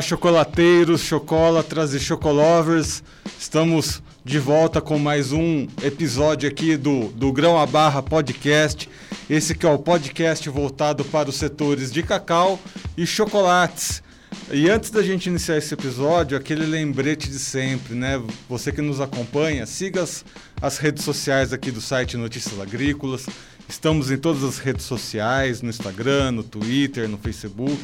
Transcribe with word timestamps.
Olá, 0.00 0.06
chocolateiros, 0.06 1.02
chocolatras 1.02 1.92
e 1.92 2.00
chocolovers. 2.00 3.02
Estamos 3.38 4.02
de 4.24 4.38
volta 4.38 4.80
com 4.80 4.98
mais 4.98 5.30
um 5.30 5.68
episódio 5.82 6.48
aqui 6.48 6.74
do, 6.74 7.08
do 7.08 7.30
Grão 7.30 7.58
a 7.58 7.66
Barra 7.66 8.02
Podcast. 8.02 8.88
Esse 9.28 9.54
que 9.54 9.66
é 9.66 9.70
o 9.70 9.78
podcast 9.78 10.48
voltado 10.48 11.04
para 11.04 11.28
os 11.28 11.36
setores 11.36 11.92
de 11.92 12.02
cacau 12.02 12.58
e 12.96 13.04
chocolates. 13.04 14.02
E 14.50 14.70
antes 14.70 14.90
da 14.90 15.02
gente 15.02 15.26
iniciar 15.26 15.58
esse 15.58 15.74
episódio, 15.74 16.34
aquele 16.34 16.64
lembrete 16.64 17.28
de 17.28 17.38
sempre, 17.38 17.94
né? 17.94 18.22
Você 18.48 18.72
que 18.72 18.80
nos 18.80 19.02
acompanha, 19.02 19.66
siga 19.66 20.02
as, 20.02 20.24
as 20.62 20.78
redes 20.78 21.04
sociais 21.04 21.52
aqui 21.52 21.70
do 21.70 21.82
site 21.82 22.16
Notícias 22.16 22.58
Agrícolas. 22.58 23.26
Estamos 23.68 24.10
em 24.10 24.16
todas 24.16 24.42
as 24.42 24.58
redes 24.58 24.86
sociais, 24.86 25.60
no 25.60 25.68
Instagram, 25.68 26.32
no 26.32 26.42
Twitter, 26.42 27.06
no 27.06 27.18
Facebook. 27.18 27.78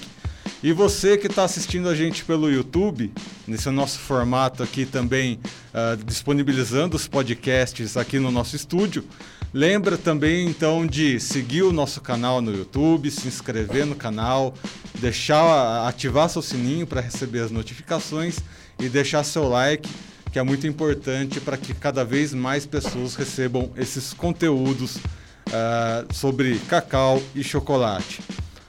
E 0.62 0.72
você 0.72 1.18
que 1.18 1.26
está 1.26 1.44
assistindo 1.44 1.88
a 1.88 1.94
gente 1.94 2.24
pelo 2.24 2.50
YouTube, 2.50 3.12
nesse 3.46 3.68
nosso 3.70 3.98
formato 3.98 4.62
aqui 4.62 4.86
também, 4.86 5.38
uh, 5.74 6.02
disponibilizando 6.02 6.96
os 6.96 7.06
podcasts 7.06 7.96
aqui 7.96 8.18
no 8.18 8.30
nosso 8.30 8.56
estúdio, 8.56 9.04
lembra 9.52 9.98
também 9.98 10.48
então 10.48 10.86
de 10.86 11.20
seguir 11.20 11.62
o 11.62 11.72
nosso 11.72 12.00
canal 12.00 12.40
no 12.40 12.56
YouTube, 12.56 13.10
se 13.10 13.28
inscrever 13.28 13.84
no 13.84 13.94
canal, 13.94 14.54
deixar 14.98 15.86
ativar 15.86 16.28
seu 16.30 16.40
sininho 16.40 16.86
para 16.86 17.02
receber 17.02 17.40
as 17.40 17.50
notificações 17.50 18.38
e 18.78 18.88
deixar 18.88 19.24
seu 19.24 19.48
like, 19.48 19.88
que 20.32 20.38
é 20.38 20.42
muito 20.42 20.66
importante 20.66 21.38
para 21.38 21.58
que 21.58 21.74
cada 21.74 22.02
vez 22.02 22.32
mais 22.32 22.64
pessoas 22.64 23.14
recebam 23.14 23.70
esses 23.76 24.14
conteúdos 24.14 24.96
uh, 24.96 26.14
sobre 26.14 26.58
cacau 26.60 27.22
e 27.34 27.44
chocolate. 27.44 28.20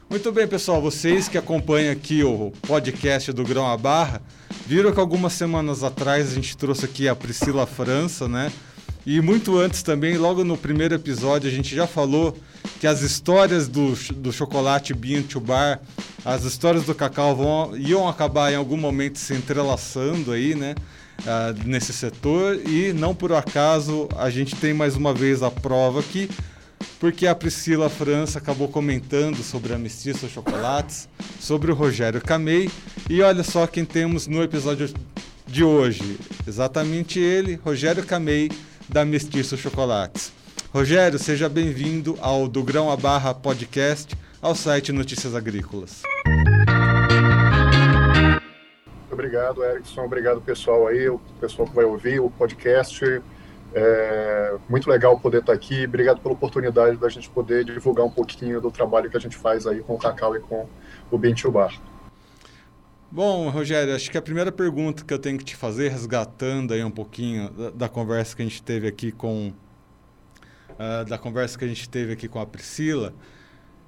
Muito 0.09 0.31
bem, 0.31 0.47
pessoal, 0.47 0.81
vocês 0.81 1.27
que 1.27 1.38
acompanham 1.38 1.91
aqui 1.91 2.23
o 2.23 2.53
podcast 2.66 3.33
do 3.33 3.44
Grão 3.44 3.67
a 3.67 3.75
Barra, 3.75 4.22
viram 4.66 4.94
que 4.94 5.02
algumas 5.02 5.33
semanas 5.33 5.83
atrás 5.83 6.31
a 6.31 6.33
gente 6.33 6.55
trouxe 6.55 6.86
aqui 6.86 7.09
a 7.09 7.16
Priscila 7.16 7.67
França, 7.67 8.25
né? 8.25 8.50
E 9.05 9.19
muito 9.19 9.58
antes 9.58 9.83
também, 9.83 10.17
logo 10.17 10.45
no 10.45 10.55
primeiro 10.55 10.95
episódio, 10.95 11.50
a 11.50 11.53
gente 11.53 11.75
já 11.75 11.85
falou 11.85 12.38
que 12.80 12.88
as 12.88 13.02
histórias 13.02 13.67
do, 13.67 13.94
do 14.13 14.31
chocolate 14.31 14.94
Bean 14.94 15.23
to 15.23 15.41
Bar, 15.41 15.81
as 16.23 16.45
histórias 16.45 16.85
do 16.85 16.95
cacau 16.95 17.35
vão, 17.35 17.78
iam 17.78 18.08
acabar 18.08 18.50
em 18.53 18.55
algum 18.55 18.78
momento 18.78 19.19
se 19.19 19.33
entrelaçando 19.33 20.31
aí, 20.31 20.55
né? 20.55 20.73
Uh, 21.19 21.67
nesse 21.67 21.91
setor 21.91 22.61
e 22.66 22.94
não 22.94 23.13
por 23.13 23.33
acaso 23.33 24.08
a 24.17 24.30
gente 24.30 24.55
tem 24.55 24.72
mais 24.72 24.95
uma 24.95 25.16
vez 25.16 25.41
a 25.41 25.50
prova 25.50 26.00
aqui 26.00 26.30
porque 27.00 27.28
a 27.28 27.36
Priscila 27.36 27.89
França 27.89 28.39
acabou 28.39 28.67
comentando 28.67 29.44
sobre 29.44 29.73
a 29.73 29.78
Mestiça 29.78 30.28
Chocolates, 30.28 31.08
sobre 31.39 31.72
o 31.72 31.75
Rogério 31.75 32.22
Camei, 32.22 32.69
e 33.09 33.22
olha 33.22 33.44
só 33.44 33.67
quem 33.67 33.86
temos 33.86 34.28
no 34.28 34.42
episódio 34.42 34.94
de 35.45 35.64
hoje. 35.64 36.17
Exatamente 36.47 37.19
ele, 37.19 37.56
Rogério 37.56 38.06
Camei, 38.06 38.52
da 38.89 39.06
Mestiço 39.06 39.58
Chocolates. 39.58 40.31
Rogério, 40.73 41.17
seja 41.17 41.47
bem-vindo 41.47 42.17
ao 42.22 42.47
Do 42.47 42.64
Grão 42.64 42.91
a 42.91 42.97
Barra 42.97 43.34
Podcast, 43.34 44.16
ao 44.41 44.53
site 44.53 44.91
Notícias 44.91 45.34
Agrícolas. 45.36 46.02
Obrigado, 49.12 49.64
Erickson. 49.64 50.03
Obrigado, 50.03 50.41
pessoal 50.41 50.88
aí, 50.88 51.09
o 51.09 51.19
pessoal 51.39 51.67
que 51.67 51.75
vai 51.75 51.86
ouvir 51.86 52.19
o 52.19 52.30
podcast. 52.30 53.22
É 53.73 54.55
muito 54.69 54.89
legal 54.89 55.19
poder 55.19 55.39
estar 55.39 55.53
aqui. 55.53 55.85
Obrigado 55.85 56.19
pela 56.19 56.33
oportunidade 56.33 56.97
da 56.97 57.09
gente 57.09 57.29
poder 57.29 57.63
divulgar 57.65 58.05
um 58.05 58.09
pouquinho 58.09 58.61
do 58.61 58.71
trabalho 58.71 59.09
que 59.09 59.17
a 59.17 59.19
gente 59.19 59.37
faz 59.37 59.67
aí 59.67 59.81
com 59.81 59.95
o 59.95 59.97
Cacau 59.97 60.35
e 60.35 60.39
com 60.39 60.67
o 61.11 61.17
Bentil 61.17 61.51
Bar. 61.51 61.79
Bom, 63.09 63.50
Rogério, 63.50 63.95
acho 63.95 64.11
que 64.11 64.17
a 64.17 64.22
primeira 64.22 64.51
pergunta 64.51 65.03
que 65.03 65.13
eu 65.13 65.19
tenho 65.19 65.38
que 65.38 65.45
te 65.45 65.56
fazer, 65.56 65.89
resgatando 65.89 66.73
aí 66.73 66.83
um 66.83 66.91
pouquinho 66.91 67.50
da, 67.51 67.69
da 67.69 67.89
conversa 67.89 68.35
que 68.35 68.41
a 68.41 68.45
gente 68.45 68.61
teve 68.61 68.88
aqui 68.88 69.11
com 69.11 69.53
uh, 70.72 71.06
da 71.06 71.17
conversa 71.17 71.57
que 71.57 71.63
a 71.63 71.67
gente 71.67 71.88
teve 71.88 72.13
aqui 72.13 72.27
com 72.27 72.39
a 72.39 72.45
Priscila, 72.45 73.13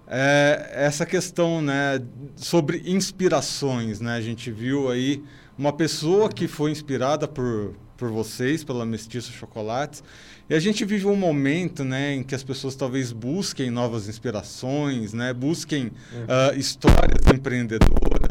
é 0.07 0.72
essa 0.73 1.06
questão, 1.06 1.62
né, 1.62 2.01
sobre 2.35 2.81
inspirações, 2.85 4.01
né? 4.01 4.16
A 4.16 4.22
gente 4.22 4.50
viu 4.50 4.89
aí 4.89 5.23
uma 5.57 5.72
pessoa 5.72 6.29
que 6.29 6.47
foi 6.47 6.72
inspirada 6.72 7.28
por 7.28 7.75
por 8.00 8.10
vocês, 8.10 8.64
pela 8.64 8.86
Mestiço 8.86 9.32
Chocolates. 9.34 10.02
E 10.50 10.56
a 10.56 10.60
gente 10.60 10.86
vive 10.86 11.06
um 11.06 11.16
momento 11.16 11.84
né, 11.84 12.16
em 12.16 12.24
que 12.24 12.34
as 12.34 12.42
pessoas 12.42 12.74
talvez 12.74 13.12
busquem 13.12 13.70
novas 13.70 14.08
inspirações, 14.08 15.14
né, 15.14 15.34
busquem 15.34 15.88
uh, 15.88 16.58
histórias 16.58 17.22
empreendedoras. 17.32 18.30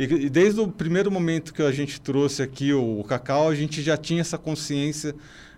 E, 0.00 0.26
e, 0.26 0.28
desde 0.28 0.60
o 0.60 0.68
primeiro 0.68 1.10
momento 1.10 1.54
que 1.54 1.62
a 1.62 1.72
gente 1.72 2.00
trouxe 2.00 2.42
aqui 2.42 2.72
o, 2.72 3.00
o 3.00 3.04
cacau, 3.04 3.48
a 3.48 3.54
gente 3.54 3.80
já 3.80 3.96
tinha 3.96 4.20
essa 4.20 4.36
consciência 4.36 5.14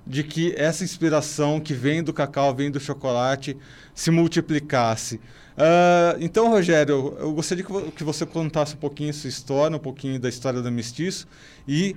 de 0.06 0.22
que 0.22 0.54
essa 0.56 0.84
inspiração 0.84 1.58
que 1.58 1.74
vem 1.74 2.02
do 2.02 2.12
cacau, 2.12 2.54
vem 2.54 2.70
do 2.70 2.78
chocolate, 2.78 3.56
se 3.94 4.10
multiplicasse. 4.10 5.16
Uh, 5.16 6.16
então, 6.20 6.48
Rogério, 6.48 7.16
eu 7.18 7.32
gostaria 7.32 7.64
que 7.64 8.04
você 8.04 8.24
contasse 8.24 8.74
um 8.74 8.78
pouquinho 8.78 9.12
sua 9.12 9.28
história, 9.28 9.76
um 9.76 9.80
pouquinho 9.80 10.20
da 10.20 10.28
história 10.28 10.62
da 10.62 10.70
Mestiço 10.70 11.26
e 11.66 11.96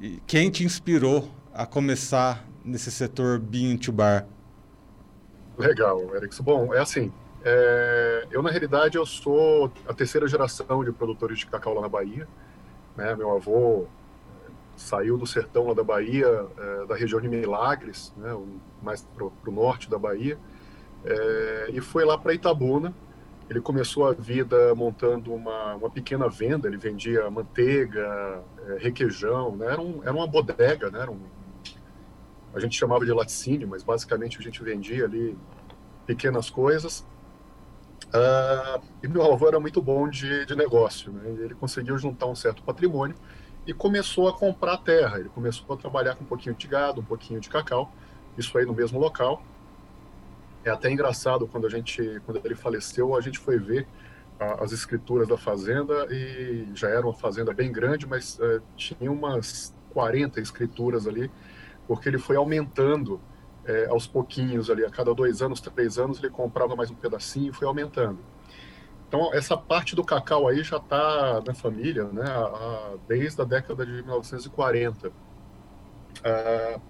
e 0.00 0.20
quem 0.26 0.50
te 0.50 0.64
inspirou 0.64 1.30
a 1.52 1.64
começar 1.64 2.44
nesse 2.64 2.90
setor 2.90 3.38
bean 3.38 3.76
to 3.76 3.92
bar? 3.92 4.26
Legal, 5.56 6.14
Erickson. 6.16 6.42
Bom, 6.42 6.74
é 6.74 6.80
assim, 6.80 7.12
é, 7.44 8.26
eu 8.30 8.42
na 8.42 8.50
realidade 8.50 8.96
eu 8.96 9.06
sou 9.06 9.70
a 9.86 9.94
terceira 9.94 10.26
geração 10.26 10.82
de 10.84 10.90
produtores 10.90 11.38
de 11.38 11.46
cacau 11.46 11.74
lá 11.74 11.82
na 11.82 11.88
Bahia. 11.88 12.26
Né? 12.96 13.14
Meu 13.14 13.36
avô 13.36 13.86
é, 14.46 14.50
saiu 14.76 15.16
do 15.16 15.26
sertão 15.26 15.68
lá 15.68 15.74
da 15.74 15.84
Bahia, 15.84 16.26
é, 16.58 16.86
da 16.86 16.96
região 16.96 17.20
de 17.20 17.28
Milagres, 17.28 18.12
né? 18.16 18.36
mais 18.82 19.02
para 19.02 19.26
o 19.26 19.52
norte 19.52 19.88
da 19.88 19.98
Bahia, 19.98 20.38
é, 21.04 21.70
e 21.72 21.80
foi 21.80 22.04
lá 22.04 22.18
para 22.18 22.34
Itabuna 22.34 22.94
ele 23.48 23.60
começou 23.60 24.06
a 24.06 24.12
vida 24.12 24.74
montando 24.74 25.34
uma, 25.34 25.74
uma 25.74 25.90
pequena 25.90 26.28
venda, 26.28 26.66
ele 26.66 26.78
vendia 26.78 27.30
manteiga, 27.30 28.42
é, 28.66 28.78
requeijão, 28.78 29.54
né? 29.56 29.66
era, 29.66 29.80
um, 29.80 30.02
era 30.02 30.12
uma 30.12 30.26
bodega, 30.26 30.90
né? 30.90 31.00
Era 31.00 31.10
um, 31.10 31.20
a 32.54 32.60
gente 32.60 32.76
chamava 32.76 33.04
de 33.04 33.12
laticínio, 33.12 33.68
mas 33.68 33.82
basicamente 33.82 34.38
a 34.38 34.42
gente 34.42 34.62
vendia 34.62 35.04
ali 35.04 35.36
pequenas 36.06 36.48
coisas. 36.48 37.00
Uh, 38.08 38.80
e 39.02 39.08
meu 39.08 39.30
avô 39.32 39.48
era 39.48 39.58
muito 39.58 39.82
bom 39.82 40.08
de, 40.08 40.46
de 40.46 40.54
negócio, 40.54 41.10
né? 41.10 41.30
ele 41.42 41.54
conseguiu 41.54 41.98
juntar 41.98 42.26
um 42.26 42.34
certo 42.34 42.62
patrimônio 42.62 43.16
e 43.66 43.74
começou 43.74 44.28
a 44.28 44.32
comprar 44.32 44.76
terra. 44.78 45.18
Ele 45.18 45.28
começou 45.28 45.74
a 45.74 45.76
trabalhar 45.78 46.14
com 46.14 46.22
um 46.22 46.26
pouquinho 46.26 46.54
de 46.54 46.68
gado, 46.68 47.00
um 47.00 47.04
pouquinho 47.04 47.40
de 47.40 47.48
cacau, 47.48 47.92
isso 48.38 48.56
aí 48.56 48.64
no 48.64 48.72
mesmo 48.72 48.98
local. 49.00 49.42
É 50.64 50.70
até 50.70 50.90
engraçado 50.90 51.46
quando 51.46 51.66
a 51.66 51.70
gente, 51.70 52.20
quando 52.24 52.40
ele 52.44 52.54
faleceu, 52.54 53.14
a 53.14 53.20
gente 53.20 53.38
foi 53.38 53.58
ver 53.58 53.86
as 54.60 54.72
escrituras 54.72 55.28
da 55.28 55.36
fazenda 55.36 56.06
e 56.10 56.68
já 56.74 56.88
era 56.88 57.06
uma 57.06 57.14
fazenda 57.14 57.52
bem 57.52 57.70
grande, 57.70 58.06
mas 58.06 58.38
uh, 58.38 58.60
tinha 58.76 59.10
umas 59.10 59.74
40 59.90 60.40
escrituras 60.40 61.06
ali, 61.06 61.30
porque 61.86 62.08
ele 62.08 62.18
foi 62.18 62.36
aumentando 62.36 63.20
é, 63.64 63.86
aos 63.86 64.06
pouquinhos 64.06 64.68
ali, 64.68 64.84
a 64.84 64.90
cada 64.90 65.14
dois 65.14 65.40
anos, 65.40 65.60
três 65.60 65.98
anos, 65.98 66.18
ele 66.18 66.30
comprava 66.30 66.74
mais 66.76 66.90
um 66.90 66.94
pedacinho 66.94 67.50
e 67.50 67.52
foi 67.52 67.66
aumentando. 67.66 68.18
Então, 69.08 69.32
essa 69.32 69.56
parte 69.56 69.94
do 69.94 70.02
cacau 70.02 70.48
aí 70.48 70.62
já 70.62 70.78
está 70.78 71.40
na 71.46 71.54
família, 71.54 72.04
né, 72.04 72.24
a, 72.26 72.40
a, 72.40 72.94
desde 73.06 73.40
a 73.40 73.44
década 73.44 73.86
de 73.86 73.92
1940. 73.92 75.08
Uh, 75.08 75.12
ah, 76.24 76.80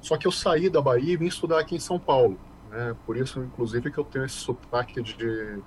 só 0.00 0.16
que 0.16 0.26
eu 0.26 0.32
saí 0.32 0.68
da 0.68 0.82
Bahia 0.82 1.14
e 1.14 1.16
vim 1.16 1.26
estudar 1.26 1.60
aqui 1.60 1.76
em 1.76 1.80
São 1.80 1.98
Paulo. 1.98 2.38
Né? 2.72 2.96
Por 3.04 3.16
isso, 3.16 3.40
inclusive, 3.40 3.90
que 3.90 3.98
eu 3.98 4.04
tenho 4.04 4.24
esse 4.24 4.36
sotaque 4.36 5.02
de, 5.02 5.62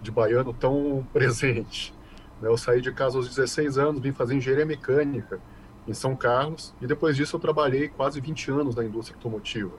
de 0.00 0.10
baiano 0.10 0.54
tão 0.54 1.06
presente. 1.12 1.94
Né? 2.40 2.48
Eu 2.48 2.56
saí 2.56 2.80
de 2.80 2.90
casa 2.90 3.18
aos 3.18 3.28
16 3.28 3.76
anos, 3.76 4.00
vim 4.00 4.12
fazer 4.12 4.34
engenharia 4.34 4.64
mecânica 4.64 5.38
em 5.86 5.92
São 5.92 6.16
Carlos, 6.16 6.74
e 6.80 6.86
depois 6.86 7.14
disso 7.14 7.36
eu 7.36 7.40
trabalhei 7.40 7.88
quase 7.88 8.20
20 8.20 8.50
anos 8.50 8.74
na 8.74 8.84
indústria 8.84 9.16
automotiva. 9.16 9.76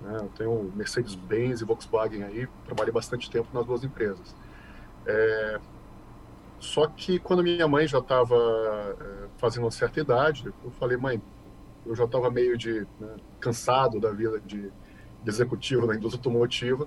Né? 0.00 0.16
Eu 0.20 0.30
tenho 0.36 0.72
Mercedes-Benz 0.74 1.60
e 1.60 1.64
Volkswagen 1.64 2.22
aí, 2.22 2.48
trabalhei 2.64 2.92
bastante 2.92 3.30
tempo 3.30 3.48
nas 3.52 3.66
duas 3.66 3.84
empresas. 3.84 4.34
É... 5.04 5.60
Só 6.58 6.86
que 6.86 7.18
quando 7.18 7.42
minha 7.42 7.68
mãe 7.68 7.86
já 7.86 7.98
estava 7.98 8.34
é, 8.98 9.26
fazendo 9.36 9.64
uma 9.64 9.70
certa 9.70 10.00
idade, 10.00 10.50
eu 10.64 10.70
falei, 10.70 10.96
mãe, 10.96 11.20
eu 11.84 11.94
já 11.94 12.04
estava 12.04 12.30
meio 12.30 12.56
de 12.56 12.86
né, 12.98 13.16
cansado 13.38 14.00
da 14.00 14.10
vida 14.10 14.40
de 14.40 14.72
executivo 15.26 15.86
da 15.86 15.94
indústria 15.94 16.18
automotiva. 16.20 16.86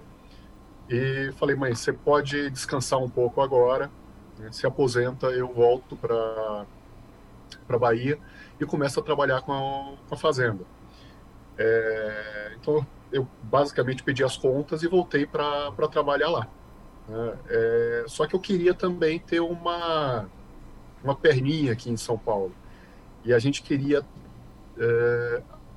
E 0.90 1.32
falei, 1.38 1.56
mãe, 1.56 1.76
você 1.76 1.92
pode 1.92 2.50
descansar 2.50 3.00
um 3.00 3.10
pouco 3.10 3.42
agora, 3.42 3.92
né? 4.40 4.52
se 4.52 4.66
aposenta, 4.66 5.28
eu 5.28 5.54
volto 5.54 5.96
para 5.96 6.66
para 7.66 7.78
Bahia 7.78 8.18
e 8.60 8.66
começo 8.66 9.00
a 9.00 9.04
trabalhar 9.04 9.42
com 9.42 9.54
a, 9.54 9.98
com 10.08 10.16
a 10.16 10.18
fazenda. 10.18 10.64
É, 11.58 12.56
então 12.60 12.86
eu 13.12 13.28
basicamente 13.44 14.04
pedi 14.04 14.24
as 14.24 14.38
contas 14.38 14.84
e 14.84 14.88
voltei 14.88 15.26
para 15.26 15.72
trabalhar 15.92 16.30
lá. 16.30 16.48
Né? 17.08 17.34
É, 17.50 18.06
só 18.08 18.26
que 18.26 18.36
eu 18.36 18.40
queria 18.40 18.74
também 18.74 19.20
ter 19.20 19.40
uma 19.40 20.30
uma 21.04 21.16
perninha 21.16 21.74
aqui 21.74 21.90
em 21.90 21.98
São 21.98 22.18
Paulo. 22.18 22.54
E 23.24 23.34
a 23.34 23.40
gente 23.40 23.62
queria 23.62 24.04
é, 24.78 25.17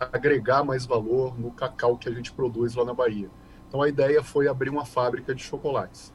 agregar 0.01 0.65
mais 0.65 0.87
valor 0.87 1.39
no 1.39 1.51
cacau 1.51 1.97
que 1.97 2.09
a 2.09 2.13
gente 2.13 2.33
produz 2.33 2.75
lá 2.75 2.85
na 2.85 2.95
Bahia. 2.95 3.29
Então 3.69 3.83
a 3.83 3.89
ideia 3.89 4.23
foi 4.23 4.49
abrir 4.49 4.71
uma 4.71 4.85
fábrica 4.85 5.35
de 5.35 5.43
chocolates. 5.43 6.13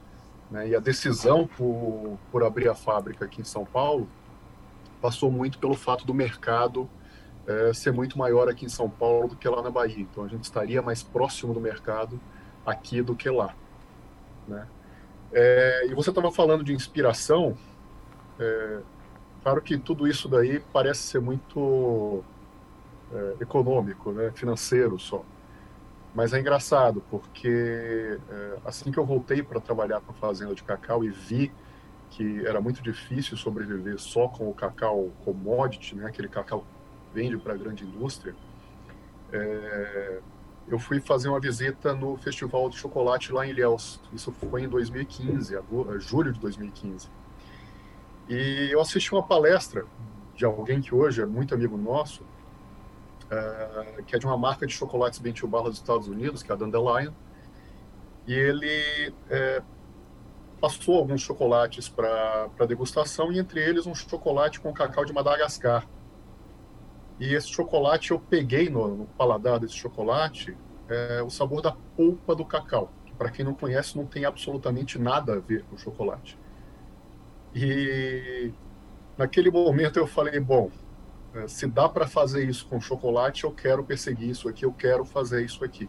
Né? 0.50 0.68
E 0.68 0.76
a 0.76 0.80
decisão 0.80 1.46
por, 1.46 2.18
por 2.30 2.42
abrir 2.42 2.68
a 2.68 2.74
fábrica 2.74 3.24
aqui 3.24 3.40
em 3.40 3.44
São 3.44 3.64
Paulo 3.64 4.08
passou 5.00 5.30
muito 5.30 5.58
pelo 5.58 5.74
fato 5.74 6.04
do 6.04 6.12
mercado 6.12 6.88
é, 7.46 7.72
ser 7.72 7.92
muito 7.92 8.18
maior 8.18 8.48
aqui 8.48 8.66
em 8.66 8.68
São 8.68 8.90
Paulo 8.90 9.28
do 9.28 9.36
que 9.36 9.48
lá 9.48 9.62
na 9.62 9.70
Bahia. 9.70 10.00
Então 10.00 10.24
a 10.24 10.28
gente 10.28 10.44
estaria 10.44 10.82
mais 10.82 11.02
próximo 11.02 11.54
do 11.54 11.60
mercado 11.60 12.20
aqui 12.64 13.00
do 13.00 13.14
que 13.14 13.30
lá. 13.30 13.54
Né? 14.48 14.66
É, 15.32 15.86
e 15.86 15.94
você 15.94 16.10
estava 16.10 16.32
falando 16.32 16.64
de 16.64 16.72
inspiração. 16.72 17.56
É, 18.38 18.80
claro 19.42 19.62
que 19.62 19.78
tudo 19.78 20.08
isso 20.08 20.28
daí 20.28 20.60
parece 20.72 21.02
ser 21.02 21.20
muito 21.20 22.24
é, 23.12 23.36
econômico, 23.40 24.12
né, 24.12 24.30
financeiro 24.34 24.98
só. 24.98 25.24
Mas 26.14 26.32
é 26.32 26.40
engraçado, 26.40 27.02
porque 27.10 28.18
é, 28.30 28.58
assim 28.64 28.90
que 28.90 28.98
eu 28.98 29.04
voltei 29.04 29.42
para 29.42 29.60
trabalhar 29.60 30.00
com 30.00 30.12
a 30.12 30.14
fazenda 30.14 30.54
de 30.54 30.64
cacau 30.64 31.04
e 31.04 31.10
vi 31.10 31.52
que 32.10 32.46
era 32.46 32.60
muito 32.60 32.82
difícil 32.82 33.36
sobreviver 33.36 33.98
só 33.98 34.28
com 34.28 34.48
o 34.48 34.54
cacau 34.54 35.10
commodity, 35.24 35.94
né, 35.94 36.06
aquele 36.06 36.28
cacau 36.28 36.60
que 36.60 36.66
vende 37.20 37.36
para 37.36 37.54
a 37.54 37.56
grande 37.56 37.84
indústria, 37.84 38.34
é, 39.32 40.20
eu 40.68 40.78
fui 40.78 41.00
fazer 41.00 41.28
uma 41.28 41.38
visita 41.38 41.94
no 41.94 42.16
Festival 42.16 42.68
de 42.68 42.76
Chocolate 42.76 43.32
lá 43.32 43.46
em 43.46 43.50
Ilhéus. 43.50 44.00
Isso 44.12 44.32
foi 44.32 44.62
em 44.62 44.68
2015, 44.68 45.56
julho 45.98 46.32
de 46.32 46.40
2015. 46.40 47.08
E 48.28 48.68
eu 48.72 48.80
assisti 48.80 49.12
uma 49.12 49.22
palestra 49.22 49.84
de 50.34 50.44
alguém 50.44 50.80
que 50.80 50.94
hoje 50.94 51.22
é 51.22 51.26
muito 51.26 51.54
amigo 51.54 51.76
nosso, 51.76 52.24
uh, 53.30 54.02
que 54.04 54.16
é 54.16 54.18
de 54.18 54.26
uma 54.26 54.36
marca 54.36 54.66
de 54.66 54.72
chocolates 54.72 55.18
Bentil 55.18 55.48
Barra 55.48 55.68
dos 55.68 55.78
Estados 55.78 56.08
Unidos, 56.08 56.42
que 56.42 56.50
é 56.50 56.54
a 56.54 56.58
Dandelion. 56.58 57.12
E 58.26 58.34
ele 58.34 59.14
é, 59.30 59.62
passou 60.60 60.96
alguns 60.96 61.20
chocolates 61.20 61.88
para 61.88 62.48
degustação, 62.66 63.32
e 63.32 63.38
entre 63.38 63.60
eles 63.60 63.86
um 63.86 63.94
chocolate 63.94 64.60
com 64.60 64.72
cacau 64.72 65.04
de 65.04 65.12
Madagascar. 65.12 65.86
E 67.20 67.34
esse 67.34 67.48
chocolate 67.48 68.10
eu 68.10 68.18
peguei 68.18 68.68
no, 68.68 68.88
no 68.88 69.06
paladar 69.06 69.58
desse 69.58 69.74
chocolate 69.74 70.56
é, 70.88 71.22
o 71.22 71.30
sabor 71.30 71.62
da 71.62 71.72
polpa 71.96 72.34
do 72.34 72.44
cacau, 72.44 72.92
que 73.04 73.12
para 73.14 73.30
quem 73.30 73.44
não 73.44 73.54
conhece 73.54 73.96
não 73.96 74.06
tem 74.06 74.24
absolutamente 74.24 74.98
nada 74.98 75.34
a 75.34 75.38
ver 75.38 75.64
com 75.64 75.78
chocolate. 75.78 76.38
E 77.54 78.52
naquele 79.16 79.50
momento 79.50 79.98
eu 79.98 80.06
falei, 80.06 80.38
bom, 80.40 80.70
é, 80.70 80.85
se 81.46 81.66
dá 81.66 81.88
para 81.88 82.06
fazer 82.06 82.48
isso 82.48 82.66
com 82.66 82.80
chocolate, 82.80 83.44
eu 83.44 83.52
quero 83.52 83.84
perseguir 83.84 84.30
isso 84.30 84.48
aqui, 84.48 84.64
eu 84.64 84.72
quero 84.72 85.04
fazer 85.04 85.44
isso 85.44 85.64
aqui. 85.64 85.88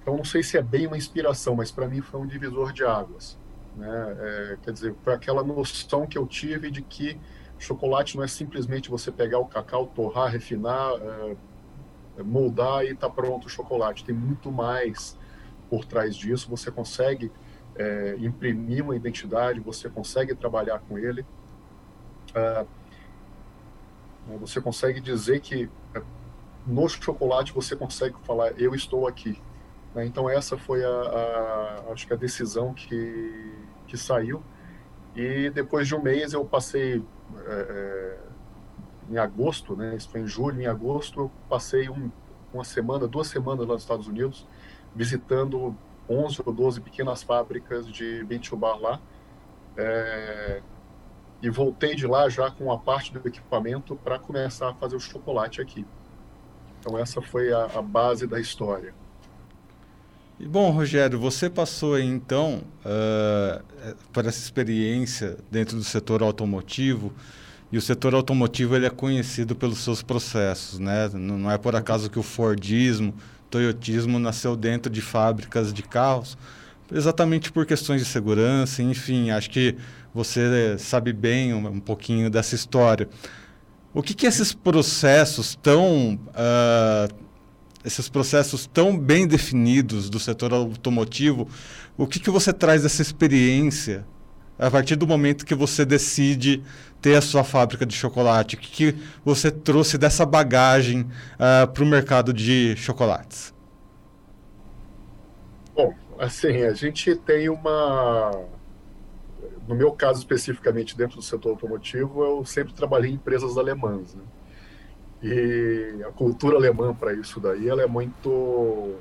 Então, 0.00 0.16
não 0.16 0.24
sei 0.24 0.42
se 0.42 0.58
é 0.58 0.62
bem 0.62 0.86
uma 0.86 0.96
inspiração, 0.96 1.54
mas 1.54 1.70
para 1.70 1.86
mim 1.86 2.00
foi 2.00 2.20
um 2.20 2.26
divisor 2.26 2.72
de 2.72 2.84
águas. 2.84 3.38
Né? 3.76 4.16
É, 4.18 4.58
quer 4.62 4.72
dizer, 4.72 4.94
foi 5.02 5.14
aquela 5.14 5.42
noção 5.42 6.06
que 6.06 6.18
eu 6.18 6.26
tive 6.26 6.70
de 6.70 6.82
que 6.82 7.18
chocolate 7.58 8.16
não 8.16 8.24
é 8.24 8.28
simplesmente 8.28 8.90
você 8.90 9.10
pegar 9.10 9.38
o 9.38 9.46
cacau, 9.46 9.86
torrar, 9.86 10.30
refinar, 10.30 10.92
é, 11.00 11.36
é 12.18 12.22
moldar 12.22 12.84
e 12.84 12.90
está 12.90 13.08
pronto 13.08 13.46
o 13.46 13.48
chocolate. 13.48 14.04
Tem 14.04 14.14
muito 14.14 14.50
mais 14.50 15.16
por 15.70 15.84
trás 15.84 16.16
disso. 16.16 16.50
Você 16.50 16.70
consegue 16.70 17.30
é, 17.76 18.16
imprimir 18.18 18.84
uma 18.84 18.96
identidade, 18.96 19.60
você 19.60 19.88
consegue 19.88 20.34
trabalhar 20.34 20.80
com 20.80 20.98
ele. 20.98 21.24
Uh, 22.30 22.66
você 24.40 24.60
consegue 24.60 25.00
dizer 25.00 25.40
que 25.40 25.68
é, 25.94 26.02
no 26.66 26.88
chocolate 26.88 27.52
você 27.52 27.74
consegue 27.74 28.16
falar 28.24 28.52
eu 28.60 28.74
estou 28.74 29.06
aqui. 29.06 29.40
Né? 29.94 30.06
Então 30.06 30.28
essa 30.28 30.56
foi 30.56 30.84
a, 30.84 30.88
a, 30.88 31.92
acho 31.92 32.06
que 32.06 32.12
a 32.12 32.16
decisão 32.16 32.72
que, 32.72 33.54
que 33.86 33.96
saiu. 33.96 34.42
E 35.14 35.50
depois 35.50 35.86
de 35.86 35.94
um 35.94 36.02
mês 36.02 36.32
eu 36.32 36.44
passei 36.44 37.04
é, 37.46 37.50
é, 37.50 38.18
em 39.10 39.18
agosto, 39.18 39.76
né? 39.76 39.94
Isso 39.94 40.08
foi 40.08 40.20
em 40.20 40.26
julho, 40.26 40.60
em 40.60 40.66
agosto 40.66 41.20
eu 41.20 41.30
passei 41.48 41.88
um, 41.90 42.10
uma 42.52 42.64
semana, 42.64 43.06
duas 43.06 43.26
semanas 43.26 43.66
lá 43.66 43.74
nos 43.74 43.82
Estados 43.82 44.06
Unidos 44.06 44.46
visitando 44.94 45.76
11 46.08 46.42
ou 46.44 46.52
12 46.52 46.80
pequenas 46.80 47.22
fábricas 47.22 47.86
de 47.86 48.24
Bentilbar 48.24 48.78
lá. 48.78 49.00
É, 49.76 50.62
e 51.42 51.50
voltei 51.50 51.94
de 51.94 52.06
lá 52.06 52.28
já 52.28 52.50
com 52.50 52.70
a 52.70 52.78
parte 52.78 53.12
do 53.12 53.26
equipamento 53.26 53.96
para 53.96 54.18
começar 54.18 54.70
a 54.70 54.74
fazer 54.74 54.94
o 54.94 55.00
chocolate 55.00 55.60
aqui. 55.60 55.84
Então 56.78 56.98
essa 56.98 57.20
foi 57.20 57.52
a, 57.52 57.64
a 57.64 57.82
base 57.82 58.26
da 58.26 58.40
história. 58.40 58.94
E 60.38 60.46
bom, 60.46 60.70
Rogério, 60.70 61.18
você 61.18 61.50
passou 61.50 61.98
então 61.98 62.62
uh, 62.84 63.94
por 64.12 64.26
essa 64.26 64.38
experiência 64.38 65.36
dentro 65.50 65.76
do 65.76 65.84
setor 65.84 66.22
automotivo 66.22 67.12
e 67.70 67.78
o 67.78 67.80
setor 67.80 68.14
automotivo 68.14 68.76
ele 68.76 68.86
é 68.86 68.90
conhecido 68.90 69.54
pelos 69.54 69.78
seus 69.78 70.02
processos, 70.02 70.78
né? 70.78 71.08
Não 71.12 71.50
é 71.50 71.56
por 71.56 71.74
acaso 71.74 72.10
que 72.10 72.18
o 72.18 72.22
Fordismo, 72.22 73.14
Toyotismo 73.50 74.18
nasceu 74.18 74.56
dentro 74.56 74.90
de 74.90 75.00
fábricas 75.00 75.72
de 75.72 75.82
carros, 75.82 76.36
exatamente 76.92 77.50
por 77.50 77.64
questões 77.64 78.02
de 78.02 78.06
segurança, 78.06 78.82
enfim, 78.82 79.30
acho 79.30 79.48
que 79.48 79.76
você 80.14 80.76
sabe 80.78 81.12
bem 81.12 81.54
um, 81.54 81.66
um 81.66 81.80
pouquinho 81.80 82.30
dessa 82.30 82.54
história. 82.54 83.08
O 83.94 84.02
que, 84.02 84.14
que 84.14 84.26
esses 84.26 84.52
processos 84.54 85.58
tão 85.62 86.14
uh, 86.14 87.22
esses 87.84 88.08
processos 88.08 88.66
tão 88.66 88.96
bem 88.96 89.26
definidos 89.26 90.08
do 90.08 90.18
setor 90.18 90.52
automotivo, 90.52 91.48
o 91.96 92.06
que, 92.06 92.20
que 92.20 92.30
você 92.30 92.52
traz 92.52 92.82
dessa 92.82 93.02
experiência 93.02 94.06
a 94.58 94.70
partir 94.70 94.94
do 94.94 95.06
momento 95.06 95.44
que 95.44 95.54
você 95.54 95.84
decide 95.84 96.62
ter 97.00 97.16
a 97.16 97.20
sua 97.20 97.42
fábrica 97.42 97.84
de 97.84 97.94
chocolate? 97.94 98.54
O 98.54 98.58
que, 98.58 98.70
que 98.92 98.98
você 99.24 99.50
trouxe 99.50 99.98
dessa 99.98 100.24
bagagem 100.24 101.00
uh, 101.00 101.08
ah, 101.38 101.66
para 101.66 101.82
o 101.82 101.86
mercado 101.86 102.32
de 102.32 102.76
chocolates? 102.76 103.52
Bom, 105.74 105.92
assim, 106.18 106.62
a 106.62 106.74
gente 106.74 107.16
tem 107.16 107.48
uma 107.48 108.44
no 109.68 109.74
meu 109.74 109.92
caso 109.92 110.18
especificamente 110.18 110.96
dentro 110.96 111.16
do 111.16 111.22
setor 111.22 111.50
automotivo, 111.50 112.24
eu 112.24 112.44
sempre 112.44 112.72
trabalhei 112.72 113.10
em 113.10 113.14
empresas 113.14 113.56
alemãs, 113.56 114.14
né? 114.14 114.22
E 115.22 116.02
a 116.02 116.10
cultura 116.10 116.56
alemã 116.56 116.92
para 116.92 117.12
isso 117.12 117.38
daí, 117.38 117.68
ela 117.68 117.82
é 117.82 117.86
muito 117.86 118.96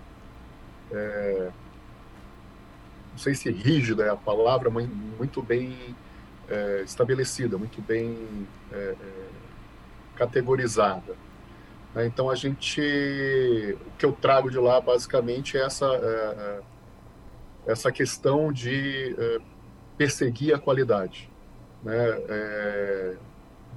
é, 0.91 1.51
não 3.12 3.18
sei 3.18 3.34
se 3.34 3.51
rígida 3.51 4.03
é 4.03 4.10
a 4.10 4.15
palavra, 4.15 4.70
mas 4.70 4.88
muito 5.18 5.41
bem 5.41 5.96
é, 6.50 6.82
estabelecida, 6.84 7.58
muito 7.58 7.82
bem 7.82 8.48
é, 8.72 8.96
é 9.00 9.27
categorizada. 10.15 11.15
Né? 11.94 12.06
Então 12.06 12.30
a 12.30 12.36
gente, 12.36 12.80
o 12.82 13.98
que 13.98 14.06
eu 14.06 14.13
trago 14.13 14.50
de 14.50 14.58
lá 14.58 14.80
basicamente 14.80 15.58
é 15.58 15.65
essa 15.65 15.86
é, 15.86 15.98
é, 15.98 16.62
essa 17.68 17.91
questão 17.91 18.51
de 18.51 19.15
perseguir 20.01 20.55
a 20.55 20.58
qualidade. 20.58 21.29
Né? 21.84 21.93
É, 22.27 23.15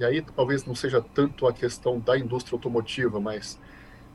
e 0.00 0.04
aí 0.06 0.22
talvez 0.22 0.64
não 0.64 0.74
seja 0.74 1.04
tanto 1.14 1.46
a 1.46 1.52
questão 1.52 2.00
da 2.00 2.18
indústria 2.18 2.56
automotiva, 2.56 3.20
mas 3.20 3.60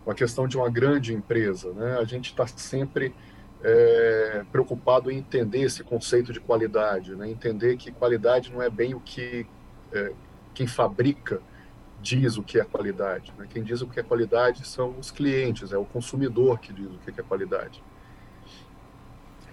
a 0.08 0.13
questão 0.16 0.48
de 0.48 0.58
uma 0.58 0.72
grande 0.72 1.13
empresa. 1.13 1.72
Né? 1.72 2.00
A 2.00 2.04
gente 2.06 2.32
está 2.32 2.48
sempre 2.48 3.13
é, 3.63 4.44
preocupado 4.51 5.12
em 5.12 5.20
entender 5.20 5.62
esse 5.62 5.84
conceito 5.84 6.34
de 6.34 6.39
qualidade, 6.39 7.13
né? 7.13 7.30
entender 7.30 7.78
que 7.78 7.92
qualidade 7.92 8.51
não 8.51 8.60
é 8.60 8.72
bem 8.72 8.96
o 8.96 9.00
que 9.00 9.46
é, 9.94 10.12
quem 10.56 10.66
fabrica 10.66 11.39
diz 12.01 12.38
o 12.38 12.44
que 12.44 12.60
é 12.60 12.63
qualidade. 12.63 13.32
Né? 13.38 13.46
Quem 13.48 13.62
diz 13.62 13.82
o 13.82 13.88
que 13.88 14.00
é 14.00 14.04
qualidade 14.04 14.68
são 14.68 14.98
os 14.98 15.12
clientes, 15.12 15.72
é 15.72 15.78
o 15.78 15.86
consumidor 15.86 16.58
que 16.60 16.74
diz 16.74 16.88
o 16.88 16.98
que 16.98 17.20
é 17.20 17.24
qualidade. 17.24 17.84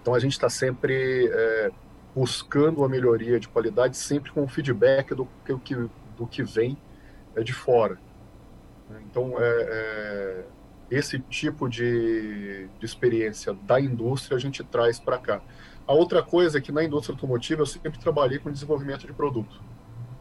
Então 0.01 0.15
a 0.15 0.19
gente 0.19 0.33
está 0.33 0.49
sempre 0.49 1.29
é, 1.31 1.71
buscando 2.17 2.79
uma 2.79 2.89
melhoria 2.89 3.39
de 3.39 3.47
qualidade, 3.47 3.95
sempre 3.95 4.33
com 4.33 4.43
o 4.43 4.49
feedback 4.49 5.15
do 5.15 5.29
que, 5.45 5.75
do 6.17 6.27
que 6.27 6.43
vem 6.43 6.79
é, 7.35 7.43
de 7.43 7.53
fora. 7.53 7.99
Então, 9.05 9.35
é, 9.39 9.45
é, 9.45 10.45
esse 10.91 11.19
tipo 11.19 11.69
de, 11.69 12.69
de 12.79 12.87
experiência 12.87 13.53
da 13.53 13.79
indústria 13.79 14.35
a 14.35 14.41
gente 14.41 14.65
traz 14.65 14.99
para 14.99 15.19
cá. 15.19 15.43
A 15.87 15.93
outra 15.93 16.23
coisa 16.23 16.57
é 16.57 16.61
que 16.61 16.73
na 16.73 16.83
indústria 16.83 17.15
automotiva 17.15 17.61
eu 17.61 17.67
sempre 17.67 17.99
trabalhei 17.99 18.39
com 18.39 18.51
desenvolvimento 18.51 19.07
de 19.07 19.13
produto. 19.13 19.61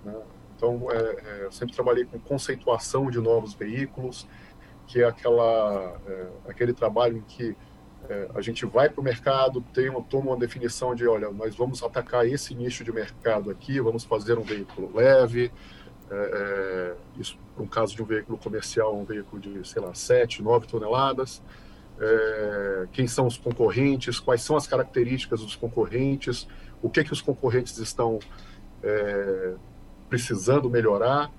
Né? 0.04 0.16
Então, 0.58 0.92
é, 0.92 0.98
é, 0.98 1.46
eu 1.46 1.52
sempre 1.54 1.74
trabalhei 1.74 2.04
com 2.04 2.20
conceituação 2.20 3.10
de 3.10 3.22
novos 3.22 3.54
veículos, 3.54 4.28
que 4.86 5.02
é 5.02 5.06
aquela, 5.06 5.98
é, 6.06 6.28
aquele 6.50 6.74
trabalho 6.74 7.18
em 7.18 7.22
que 7.22 7.56
é, 8.10 8.30
a 8.36 8.42
gente 8.42 8.66
vai 8.66 8.90
para 8.90 9.02
o 9.02 9.04
mercado, 9.04 9.62
tem 9.74 9.92
toma 10.04 10.32
uma 10.32 10.38
definição 10.38 10.94
de, 10.94 11.08
olha, 11.08 11.30
nós 11.32 11.56
vamos 11.56 11.82
atacar 11.84 12.28
esse 12.28 12.54
nicho 12.54 12.84
de 12.84 12.92
mercado 12.92 13.50
aqui, 13.50 13.80
vamos 13.80 14.04
fazer 14.04 14.38
um 14.38 14.44
veículo 14.44 14.92
leve, 14.96 15.52
é, 16.10 16.16
é, 16.16 16.96
isso 17.20 17.38
no 17.58 17.68
caso 17.68 17.96
de 17.96 18.04
um 18.04 18.06
veículo 18.06 18.38
comercial, 18.38 18.96
um 18.96 19.06
veículo 19.06 19.42
de, 19.42 19.68
sei 19.68 19.82
lá, 19.82 19.94
7, 19.94 20.44
9 20.44 20.68
toneladas, 20.68 21.42
é, 22.00 22.88
quem 22.92 23.08
são 23.08 23.26
os 23.26 23.38
concorrentes, 23.38 24.20
quais 24.20 24.42
são 24.42 24.56
as 24.56 24.68
características 24.68 25.42
dos 25.42 25.56
concorrentes, 25.56 26.48
o 26.82 26.90
que 26.90 27.04
que 27.04 27.14
os 27.14 27.22
concorrentes 27.22 27.78
estão 27.78 28.20
é, 28.84 29.54
precisando 30.10 30.70
melhorar, 30.70 31.32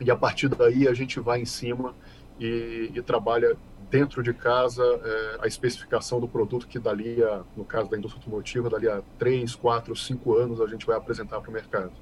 e 0.00 0.10
a 0.10 0.16
partir 0.16 0.48
daí 0.48 0.88
a 0.88 0.94
gente 0.94 1.20
vai 1.20 1.40
em 1.40 1.44
cima 1.44 1.94
e, 2.38 2.90
e 2.94 3.02
trabalha 3.02 3.56
dentro 3.90 4.22
de 4.22 4.34
casa 4.34 4.82
é, 4.82 5.38
a 5.40 5.46
especificação 5.46 6.20
do 6.20 6.28
produto 6.28 6.66
que 6.66 6.78
dali 6.78 7.22
a, 7.22 7.42
no 7.56 7.64
caso 7.64 7.90
da 7.90 7.96
indústria 7.96 8.20
automotiva, 8.20 8.68
dali 8.68 8.88
a 8.88 9.02
3, 9.18 9.54
4, 9.54 9.96
5 9.96 10.36
anos 10.36 10.60
a 10.60 10.66
gente 10.66 10.86
vai 10.86 10.96
apresentar 10.96 11.40
para 11.40 11.50
o 11.50 11.52
mercado. 11.52 11.92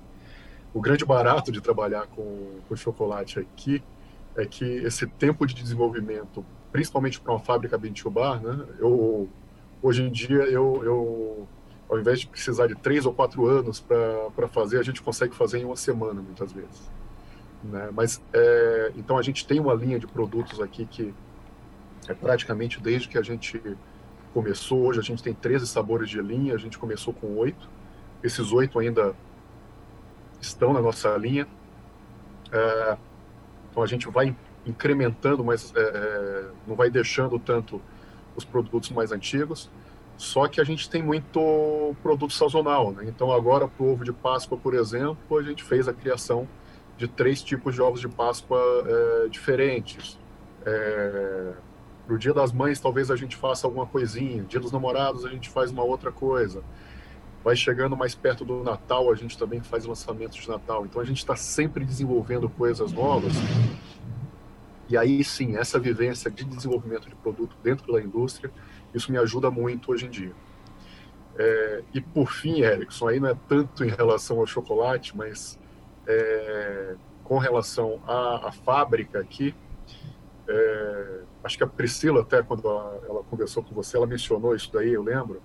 O 0.74 0.80
grande 0.80 1.04
barato 1.04 1.52
de 1.52 1.60
trabalhar 1.60 2.06
com, 2.08 2.58
com 2.68 2.76
chocolate 2.76 3.38
aqui 3.38 3.82
é 4.36 4.44
que 4.44 4.64
esse 4.64 5.06
tempo 5.06 5.46
de 5.46 5.54
desenvolvimento, 5.54 6.44
principalmente 6.70 7.20
para 7.20 7.32
uma 7.32 7.40
fábrica 7.40 7.78
Bintubar, 7.78 8.42
né, 8.42 8.66
eu, 8.78 9.28
hoje 9.80 10.02
em 10.02 10.10
dia 10.10 10.42
eu, 10.42 10.82
eu 10.84 11.48
ao 11.88 11.98
invés 11.98 12.20
de 12.20 12.26
precisar 12.26 12.66
de 12.66 12.74
três 12.74 13.06
ou 13.06 13.12
quatro 13.14 13.46
anos 13.46 13.80
para 13.80 14.48
fazer, 14.48 14.78
a 14.78 14.82
gente 14.82 15.00
consegue 15.00 15.34
fazer 15.34 15.58
em 15.58 15.64
uma 15.64 15.76
semana 15.76 16.20
muitas 16.20 16.52
vezes. 16.52 16.90
Né? 17.70 17.90
Mas 17.92 18.22
é, 18.32 18.92
então 18.96 19.18
a 19.18 19.22
gente 19.22 19.46
tem 19.46 19.60
uma 19.60 19.74
linha 19.74 19.98
de 19.98 20.06
produtos 20.06 20.60
aqui 20.60 20.86
que 20.86 21.14
é 22.08 22.14
praticamente 22.14 22.80
desde 22.80 23.08
que 23.08 23.18
a 23.18 23.22
gente 23.22 23.60
começou. 24.32 24.86
Hoje 24.86 25.00
a 25.00 25.02
gente 25.02 25.22
tem 25.22 25.34
13 25.34 25.66
sabores 25.66 26.08
de 26.08 26.20
linha, 26.20 26.54
a 26.54 26.58
gente 26.58 26.78
começou 26.78 27.12
com 27.12 27.36
oito. 27.36 27.68
Esses 28.22 28.52
oito 28.52 28.78
ainda 28.78 29.14
estão 30.40 30.72
na 30.72 30.80
nossa 30.80 31.16
linha. 31.16 31.46
É, 32.52 32.96
então 33.70 33.82
a 33.82 33.86
gente 33.86 34.08
vai 34.08 34.34
incrementando, 34.64 35.44
mas 35.44 35.72
é, 35.74 35.80
é, 35.80 36.44
não 36.66 36.76
vai 36.76 36.90
deixando 36.90 37.38
tanto 37.38 37.80
os 38.34 38.44
produtos 38.44 38.90
mais 38.90 39.12
antigos. 39.12 39.70
Só 40.16 40.48
que 40.48 40.60
a 40.60 40.64
gente 40.64 40.88
tem 40.88 41.02
muito 41.02 41.94
produto 42.02 42.32
sazonal, 42.32 42.90
né? 42.92 43.04
Então 43.06 43.30
agora 43.32 43.68
para 43.68 43.84
o 43.84 43.92
ovo 43.92 44.02
de 44.02 44.12
Páscoa, 44.12 44.56
por 44.56 44.74
exemplo, 44.74 45.38
a 45.38 45.42
gente 45.42 45.62
fez 45.62 45.88
a 45.88 45.92
criação 45.92 46.48
de 46.96 47.06
três 47.06 47.42
tipos 47.42 47.74
de 47.74 47.82
ovos 47.82 48.00
de 48.00 48.08
Páscoa 48.08 48.58
é, 48.58 49.28
diferentes. 49.28 50.18
É, 50.64 51.52
para 52.06 52.14
o 52.14 52.18
Dia 52.18 52.32
das 52.32 52.52
Mães, 52.52 52.80
talvez 52.80 53.10
a 53.10 53.16
gente 53.16 53.36
faça 53.36 53.66
alguma 53.66 53.86
coisinha. 53.86 54.42
Dia 54.44 54.60
dos 54.60 54.72
Namorados, 54.72 55.24
a 55.24 55.28
gente 55.28 55.50
faz 55.50 55.70
uma 55.70 55.82
outra 55.82 56.12
coisa. 56.12 56.62
Vai 57.44 57.56
chegando 57.56 57.96
mais 57.96 58.14
perto 58.14 58.44
do 58.44 58.62
Natal, 58.62 59.10
a 59.10 59.14
gente 59.14 59.36
também 59.36 59.60
faz 59.60 59.84
lançamentos 59.84 60.36
de 60.36 60.48
Natal. 60.48 60.84
Então 60.84 61.00
a 61.00 61.04
gente 61.04 61.18
está 61.18 61.36
sempre 61.36 61.84
desenvolvendo 61.84 62.48
coisas 62.48 62.92
novas. 62.92 63.32
E 64.88 64.96
aí 64.96 65.22
sim, 65.24 65.56
essa 65.56 65.78
vivência 65.78 66.30
de 66.30 66.44
desenvolvimento 66.44 67.08
de 67.08 67.14
produto 67.16 67.56
dentro 67.62 67.92
da 67.92 68.00
indústria 68.00 68.50
isso 68.96 69.12
me 69.12 69.18
ajuda 69.18 69.50
muito 69.50 69.92
hoje 69.92 70.06
em 70.06 70.10
dia. 70.10 70.32
É, 71.38 71.82
e 71.92 72.00
por 72.00 72.32
fim, 72.32 72.60
Erickson, 72.62 73.08
aí 73.08 73.20
não 73.20 73.28
é 73.28 73.36
tanto 73.46 73.84
em 73.84 73.88
relação 73.88 74.40
ao 74.40 74.46
chocolate, 74.46 75.14
mas 75.14 75.58
é, 76.06 76.94
com 77.24 77.38
relação 77.38 78.00
à, 78.06 78.48
à 78.48 78.52
fábrica 78.52 79.18
aqui, 79.18 79.54
é, 80.48 81.20
acho 81.42 81.56
que 81.56 81.64
a 81.64 81.66
Priscila 81.66 82.20
até 82.20 82.42
quando 82.42 82.68
ela, 82.68 83.00
ela, 83.08 83.24
conversou 83.24 83.62
com 83.62 83.74
você, 83.74 83.96
ela 83.96 84.06
mencionou 84.06 84.54
isso 84.54 84.70
daí, 84.72 84.92
eu 84.92 85.02
lembro, 85.02 85.42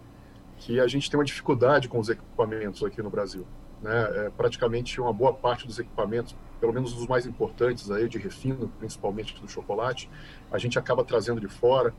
que 0.58 0.80
a 0.80 0.88
gente 0.88 1.10
tem 1.10 1.20
uma 1.20 1.26
dificuldade 1.26 1.88
com 1.90 2.00
os 2.00 2.08
equipamentos 2.10 2.84
aqui 2.84 3.02
no 3.02 3.10
Brasil. 3.10 3.48
Né? 3.82 4.26
É, 4.26 4.30
praticamente 4.30 5.02
uma 5.02 5.12
boa 5.12 5.34
parte 5.34 5.66
dos 5.66 5.80
equipamentos, 5.80 6.36
pelo 6.60 6.72
menos 6.72 6.96
os 6.96 7.08
mais 7.08 7.26
importantes 7.26 7.90
aí 7.90 8.08
de 8.08 8.20
refino, 8.20 8.72
principalmente 8.78 9.40
do 9.42 9.50
chocolate, 9.50 10.08
a 10.52 10.60
gente 10.60 10.78
acaba 10.78 11.04
trazendo 11.04 11.42
de 11.42 11.48
fora 11.48 11.94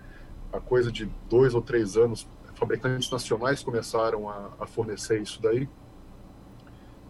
a 0.53 0.61
coisa 0.61 0.93
de 0.93 1.11
dois 1.29 1.55
ou 1.55 1.63
três 1.63 1.97
anos, 1.97 2.29
fabricantes 2.55 3.11
nacionais 3.11 3.65
começaram 3.65 4.29
a, 4.29 4.51
a 4.61 4.67
fornecer 4.67 5.21
isso 5.21 5.43
daí. 5.43 5.69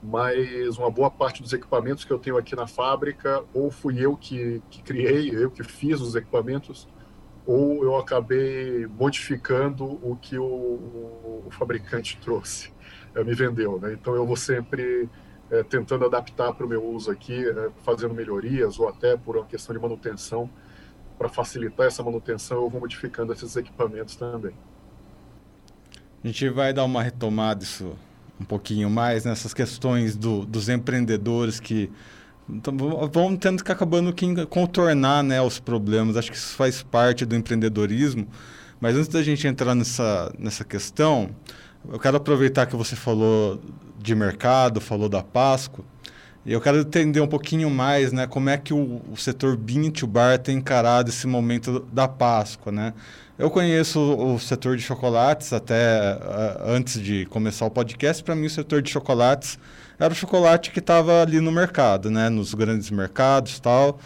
Mas 0.02 0.76
uma 0.78 0.90
boa 0.90 1.10
parte 1.10 1.42
dos 1.42 1.52
equipamentos 1.52 2.04
que 2.04 2.12
eu 2.12 2.18
tenho 2.18 2.36
aqui 2.36 2.56
na 2.56 2.66
fábrica, 2.66 3.44
ou 3.54 3.70
fui 3.70 4.04
eu 4.04 4.16
que, 4.16 4.60
que 4.68 4.82
criei, 4.82 5.30
eu 5.30 5.50
que 5.50 5.62
fiz 5.62 6.00
os 6.00 6.16
equipamentos, 6.16 6.88
ou 7.46 7.84
eu 7.84 7.96
acabei 7.96 8.86
modificando 8.86 9.84
o 9.84 10.16
que 10.20 10.38
o, 10.38 10.44
o, 11.46 11.48
fabricante 11.50 12.18
trouxe, 12.20 12.72
é, 13.14 13.22
me 13.22 13.34
vendeu. 13.34 13.78
Né? 13.80 13.92
Então 13.92 14.14
eu 14.14 14.26
vou 14.26 14.36
sempre 14.36 15.08
é, 15.50 15.62
tentando 15.62 16.04
adaptar 16.04 16.52
para 16.52 16.66
o 16.66 16.68
meu 16.68 16.84
uso 16.84 17.10
aqui, 17.10 17.48
é, 17.48 17.70
fazendo 17.84 18.12
melhorias, 18.12 18.80
ou 18.80 18.88
até 18.88 19.16
por 19.16 19.36
uma 19.36 19.46
questão 19.46 19.74
de 19.74 19.80
manutenção, 19.80 20.50
para 21.16 21.28
facilitar 21.28 21.86
essa 21.86 22.02
manutenção, 22.02 22.62
eu 22.62 22.68
vou 22.68 22.80
modificando 22.80 23.32
esses 23.32 23.54
equipamentos 23.54 24.16
também. 24.16 24.54
A 26.24 26.26
gente 26.26 26.48
vai 26.48 26.72
dar 26.72 26.84
uma 26.84 27.02
retomada 27.02 27.62
isso 27.62 27.96
um 28.42 28.44
pouquinho 28.44 28.90
mais 28.90 29.24
nessas 29.24 29.54
questões 29.54 30.16
do, 30.16 30.44
dos 30.44 30.68
empreendedores 30.68 31.60
que 31.60 31.90
vão 33.12 33.36
tendo 33.36 33.62
que 33.62 33.70
acabando 33.70 34.12
que 34.12 34.44
contornar 34.46 35.22
né, 35.22 35.40
os 35.40 35.58
problemas. 35.58 36.16
Acho 36.16 36.30
que 36.30 36.36
isso 36.36 36.56
faz 36.56 36.82
parte 36.82 37.24
do 37.24 37.36
empreendedorismo. 37.36 38.26
Mas 38.80 38.96
antes 38.96 39.08
da 39.08 39.22
gente 39.22 39.46
entrar 39.46 39.74
nessa, 39.76 40.32
nessa 40.36 40.64
questão, 40.64 41.30
eu 41.88 42.00
quero 42.00 42.16
aproveitar 42.16 42.66
que 42.66 42.74
você 42.74 42.96
falou 42.96 43.60
de 43.96 44.14
mercado, 44.14 44.80
falou 44.80 45.08
da 45.08 45.22
Páscoa. 45.22 45.84
Eu 46.44 46.60
quero 46.60 46.78
entender 46.78 47.20
um 47.20 47.28
pouquinho 47.28 47.70
mais, 47.70 48.12
né, 48.12 48.26
como 48.26 48.50
é 48.50 48.58
que 48.58 48.74
o, 48.74 49.00
o 49.08 49.16
setor 49.16 49.56
bean 49.56 49.88
to 49.92 50.08
bar 50.08 50.36
tem 50.36 50.58
encarado 50.58 51.08
esse 51.08 51.28
momento 51.28 51.86
da 51.92 52.08
Páscoa, 52.08 52.72
né? 52.72 52.92
Eu 53.42 53.50
conheço 53.50 53.98
o, 53.98 54.38
setor 54.38 54.76
de 54.76 54.84
chocolates 54.84 55.52
até 55.52 56.14
uh, 56.14 56.62
antes 56.64 57.02
de 57.02 57.26
começar 57.26 57.66
o 57.66 57.70
podcast. 57.72 58.22
Para 58.22 58.36
mim, 58.36 58.46
o 58.46 58.50
setor 58.50 58.80
de 58.80 58.88
chocolates 58.88 59.58
era 59.98 60.12
o 60.12 60.14
chocolate 60.14 60.70
que 60.70 60.78
estava 60.78 61.22
ali 61.22 61.40
no 61.40 61.50
mercado, 61.50 62.08
né, 62.08 62.28
nos 62.28 62.54
grandes 62.54 62.88
mercados, 62.88 63.58
tal. 63.58 63.98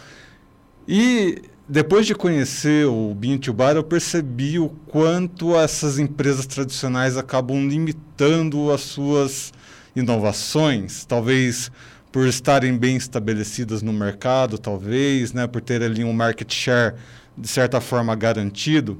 E 0.87 1.43
depois 1.69 2.07
de 2.07 2.15
conhecer 2.15 2.87
o 2.87 3.13
bean 3.13 3.37
to 3.37 3.53
bar, 3.53 3.75
eu 3.75 3.83
percebi 3.83 4.57
o 4.57 4.69
quanto 4.87 5.55
essas 5.55 5.99
empresas 5.99 6.47
tradicionais 6.47 7.15
acabam 7.15 7.67
limitando 7.67 8.71
as 8.71 8.81
suas 8.81 9.53
inovações, 9.95 11.05
talvez 11.05 11.71
por 12.11 12.25
estarem 12.25 12.75
bem 12.75 12.95
estabelecidas 12.95 13.83
no 13.83 13.93
mercado, 13.93 14.57
talvez, 14.57 15.31
né, 15.31 15.45
por 15.45 15.61
ter 15.61 15.83
ali 15.83 16.03
um 16.03 16.11
market 16.11 16.51
share 16.51 16.95
de 17.37 17.47
certa 17.47 17.79
forma 17.79 18.15
garantido. 18.15 18.99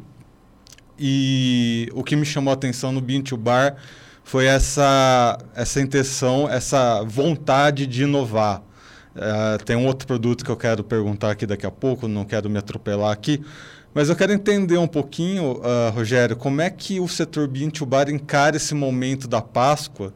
E 1.00 1.90
o 1.94 2.04
que 2.04 2.16
me 2.16 2.26
chamou 2.26 2.52
a 2.52 2.54
atenção 2.54 2.92
no 2.92 3.02
Bean 3.02 3.22
to 3.22 3.38
Bar 3.38 3.76
foi 4.24 4.46
essa, 4.46 5.38
essa 5.56 5.80
intenção, 5.80 6.50
essa 6.50 7.04
vontade 7.04 7.86
de 7.86 8.04
inovar. 8.04 8.62
Uh, 9.16 9.64
tem 9.64 9.76
um 9.76 9.86
outro 9.86 10.06
produto 10.06 10.44
que 10.44 10.52
eu 10.52 10.58
quero 10.58 10.84
perguntar 10.84 11.32
aqui 11.32 11.46
daqui 11.46 11.66
a 11.66 11.72
pouco, 11.72 12.08
não 12.08 12.24
quero 12.24 12.50
me 12.50 12.60
atropelar 12.60 13.12
aqui, 13.12 13.44
mas 13.94 14.10
eu 14.10 14.16
quero 14.16 14.32
entender 14.32 14.78
um 14.78 14.88
pouquinho, 14.88 15.54
uh, 15.54 15.92
Rogério, 15.94 16.36
como 16.36 16.62
é 16.62 16.70
que 16.70 17.00
o 17.00 17.08
setor 17.08 17.48
Bean 17.48 17.70
to 17.70 17.86
Bar 17.86 18.10
encara 18.10 18.58
esse 18.58 18.76
momento 18.76 19.28
da 19.28 19.42
Páscoa 19.42 20.14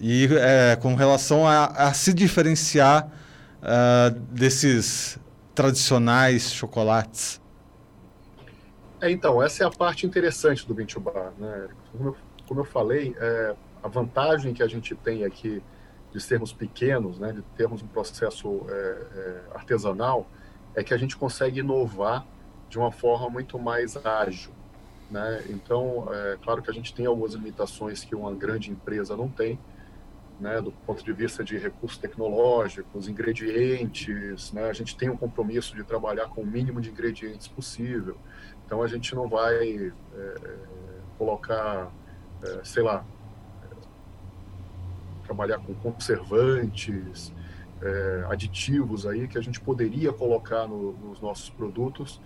e 0.00 0.28
é, 0.32 0.76
com 0.76 0.96
relação 0.96 1.46
a, 1.46 1.66
a 1.66 1.94
se 1.94 2.12
diferenciar 2.12 3.08
uh, 3.62 4.18
desses 4.32 5.16
tradicionais 5.54 6.52
chocolates. 6.52 7.40
É, 9.02 9.10
então, 9.10 9.42
essa 9.42 9.64
é 9.64 9.66
a 9.66 9.70
parte 9.70 10.06
interessante 10.06 10.64
do 10.64 10.72
Vintage 10.72 11.00
Bar. 11.00 11.32
Né? 11.36 11.68
Como, 11.90 12.10
eu, 12.10 12.16
como 12.46 12.60
eu 12.60 12.64
falei, 12.64 13.16
é, 13.18 13.56
a 13.82 13.88
vantagem 13.88 14.54
que 14.54 14.62
a 14.62 14.68
gente 14.68 14.94
tem 14.94 15.24
aqui 15.24 15.60
de 16.12 16.20
sermos 16.20 16.52
pequenos, 16.52 17.18
né, 17.18 17.32
de 17.32 17.42
termos 17.56 17.82
um 17.82 17.86
processo 17.88 18.64
é, 18.68 18.72
é, 18.72 19.40
artesanal, 19.56 20.28
é 20.76 20.84
que 20.84 20.94
a 20.94 20.96
gente 20.96 21.16
consegue 21.16 21.58
inovar 21.58 22.24
de 22.68 22.78
uma 22.78 22.92
forma 22.92 23.28
muito 23.28 23.58
mais 23.58 23.96
ágil. 24.06 24.52
Né? 25.10 25.46
Então, 25.48 26.06
é 26.12 26.38
claro 26.40 26.62
que 26.62 26.70
a 26.70 26.72
gente 26.72 26.94
tem 26.94 27.04
algumas 27.04 27.34
limitações 27.34 28.04
que 28.04 28.14
uma 28.14 28.32
grande 28.32 28.70
empresa 28.70 29.16
não 29.16 29.28
tem, 29.28 29.58
né, 30.42 30.60
do 30.60 30.72
ponto 30.72 31.04
de 31.04 31.12
vista 31.12 31.44
de 31.44 31.56
recursos 31.56 31.96
tecnológicos, 31.98 33.08
ingredientes, 33.08 34.52
né, 34.52 34.68
a 34.68 34.72
gente 34.72 34.96
tem 34.96 35.08
um 35.08 35.16
compromisso 35.16 35.76
de 35.76 35.84
trabalhar 35.84 36.26
com 36.30 36.40
o 36.42 36.46
mínimo 36.46 36.80
de 36.80 36.90
ingredientes 36.90 37.46
possível. 37.46 38.16
Então 38.66 38.82
a 38.82 38.88
gente 38.88 39.14
não 39.14 39.28
vai 39.28 39.92
é, 40.14 40.34
colocar, 41.16 41.92
é, 42.42 42.64
sei 42.64 42.82
lá, 42.82 43.04
trabalhar 45.24 45.58
com 45.58 45.74
conservantes, 45.74 47.32
é, 47.80 48.26
aditivos 48.28 49.06
aí 49.06 49.28
que 49.28 49.38
a 49.38 49.40
gente 49.40 49.60
poderia 49.60 50.12
colocar 50.12 50.66
no, 50.66 50.92
nos 50.94 51.20
nossos 51.20 51.50
produtos, 51.50 52.20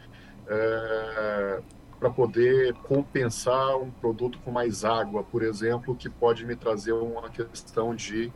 é, 0.49 1.63
para 1.99 2.11
poder 2.11 2.75
compensar 2.75 3.77
um 3.77 3.91
produto 3.91 4.39
com 4.45 4.51
mais 4.51 4.85
água, 4.85 5.23
por 5.23 5.43
exemplo, 5.43 5.95
que 5.95 6.09
pode 6.09 6.45
me 6.45 6.55
trazer 6.55 6.93
uma 6.93 7.29
questão 7.31 7.95
de 7.95 8.33